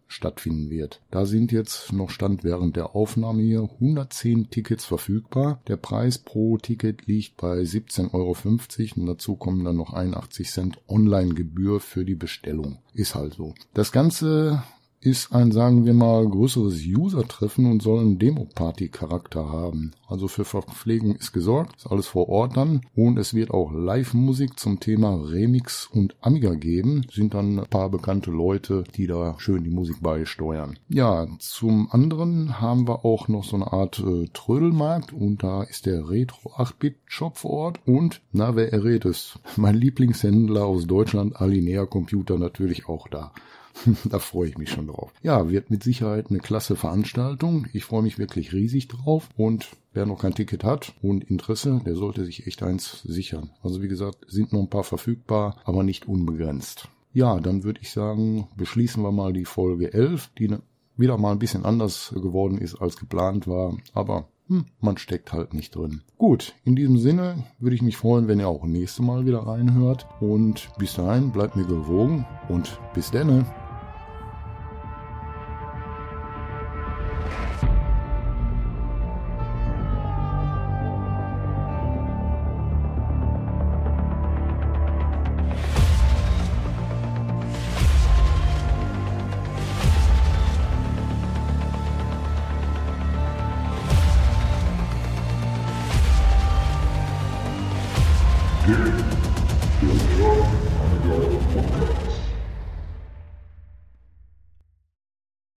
stattfinden 0.08 0.70
wird. 0.70 1.02
Da 1.12 1.26
sind 1.26 1.52
jetzt 1.52 1.91
noch 1.91 2.10
Stand 2.10 2.44
während 2.44 2.76
der 2.76 2.95
Aufnahme 2.95 3.41
hier 3.41 3.62
110 3.62 4.49
Tickets 4.49 4.86
verfügbar. 4.86 5.62
Der 5.68 5.78
Preis 5.78 6.18
pro 6.18 6.58
Ticket 6.58 7.08
liegt 7.08 7.38
bei 7.38 7.60
17,50 7.60 8.14
Euro 8.14 9.01
und 9.01 9.06
dazu 9.08 9.36
kommen 9.36 9.66
dann 9.66 9.78
noch 9.78 9.93
81 9.93 10.49
Cent 10.49 10.78
Online-Gebühr 10.88 11.80
für 11.80 12.06
die 12.06 12.16
Bestellung. 12.16 12.80
Ist 12.93 13.16
halt 13.16 13.34
so. 13.34 13.53
Das 13.74 13.91
Ganze 13.91 14.64
ist 15.06 15.34
ein, 15.34 15.51
sagen 15.51 15.86
wir 15.86 15.93
mal, 15.93 16.28
größeres 16.28 16.82
User-Treffen 16.86 17.70
und 17.70 17.82
soll 17.82 17.99
einen 17.99 18.18
Demo-Party-Charakter 18.18 19.49
haben. 19.49 19.91
Also 20.08 20.28
für 20.28 20.45
Verpflegung 20.45 21.16
ist 21.16 21.32
gesorgt, 21.32 21.76
ist 21.78 21.88
alles 21.88 22.08
vor 22.08 22.28
Ort 22.30 22.58
dann 22.58 22.82
und 22.95 23.18
es 23.18 23.34
wird 23.34 23.51
auch 23.51 23.72
Live-Musik 23.72 24.60
zum 24.60 24.80
Thema 24.80 25.16
Remix 25.16 25.88
und 25.88 26.16
Amiga 26.22 26.56
geben. 26.56 27.06
Sind 27.12 27.34
dann 27.34 27.60
ein 27.60 27.66
paar 27.68 27.89
bekannte 27.89 28.32
Leute, 28.32 28.84
die 28.95 29.08
da 29.08 29.36
schön 29.38 29.64
die 29.64 29.70
Musik 29.70 30.01
beisteuern. 30.01 30.80
Ja, 30.89 31.28
zum 31.39 31.91
anderen 31.91 32.60
haben 32.60 32.88
wir 32.88 33.06
auch 33.06 33.28
noch 33.28 33.43
so 33.43 33.56
eine 33.58 33.72
Art 33.72 33.99
äh, 33.99 34.28
Trödelmarkt 34.34 35.14
und 35.14 35.43
da 35.43 35.64
ist 35.64 35.86
der 35.86 36.10
Retro 36.10 36.49
8-Bit-Shop 36.49 37.38
vor 37.38 37.51
Ort 37.51 37.80
und, 37.86 38.22
na, 38.32 38.56
wer 38.56 38.74
errät 38.74 39.06
es? 39.06 39.39
Mein 39.56 39.76
Lieblingshändler 39.76 40.66
aus 40.66 40.88
Deutschland, 40.88 41.39
Alinea 41.39 41.86
Computer, 41.86 42.38
natürlich 42.38 42.89
auch 42.89 43.08
da. 43.08 43.32
da 44.05 44.19
freue 44.19 44.49
ich 44.49 44.57
mich 44.57 44.69
schon 44.69 44.88
drauf. 44.88 45.11
Ja, 45.21 45.49
wird 45.49 45.69
mit 45.69 45.84
Sicherheit 45.84 46.30
eine 46.30 46.39
klasse 46.39 46.76
Veranstaltung. 46.76 47.67
Ich 47.73 47.86
freue 47.86 48.03
mich 48.03 48.17
wirklich 48.17 48.53
riesig 48.53 48.88
drauf 48.88 49.30
und 49.38 49.67
wer 49.93 50.05
noch 50.05 50.21
kein 50.21 50.34
Ticket 50.34 50.63
hat 50.63 50.93
und 51.01 51.23
Interesse, 51.26 51.82
der 51.86 51.95
sollte 51.95 52.26
sich 52.26 52.47
echt 52.47 52.63
eins 52.63 53.01
sichern. 53.03 53.49
Also 53.63 53.82
wie 53.82 53.88
gesagt, 53.88 54.26
sind 54.28 54.53
noch 54.53 54.61
ein 54.61 54.69
paar 54.69 54.84
verfügbar, 54.84 55.57
aber 55.65 55.84
nicht 55.84 56.07
unbegrenzt. 56.07 56.89
Ja, 57.13 57.39
dann 57.39 57.63
würde 57.63 57.80
ich 57.82 57.91
sagen, 57.91 58.47
beschließen 58.57 59.01
wir 59.01 59.11
mal 59.11 59.32
die 59.32 59.45
Folge 59.45 59.93
11, 59.93 60.32
die 60.38 60.49
ne, 60.49 60.61
wieder 60.97 61.17
mal 61.17 61.32
ein 61.32 61.39
bisschen 61.39 61.65
anders 61.65 62.13
geworden 62.13 62.57
ist 62.57 62.76
als 62.76 62.97
geplant 62.97 63.47
war, 63.47 63.78
aber 63.93 64.28
hm, 64.47 64.65
man 64.80 64.97
steckt 64.97 65.34
halt 65.34 65.53
nicht 65.53 65.76
drin. 65.76 66.01
Gut, 66.17 66.53
in 66.65 66.76
diesem 66.76 66.97
Sinne 66.97 67.43
würde 67.59 67.76
ich 67.76 67.82
mich 67.82 67.97
freuen, 67.97 68.28
wenn 68.28 68.39
ihr 68.39 68.47
auch 68.47 68.65
nächste 68.65 69.01
Mal 69.01 69.26
wieder 69.26 69.39
reinhört 69.39 70.07
und 70.19 70.69
bis 70.78 70.95
dahin 70.95 71.32
bleibt 71.32 71.55
mir 71.55 71.65
gewogen 71.65 72.26
und 72.49 72.80
bis 72.93 73.11
denne. 73.11 73.45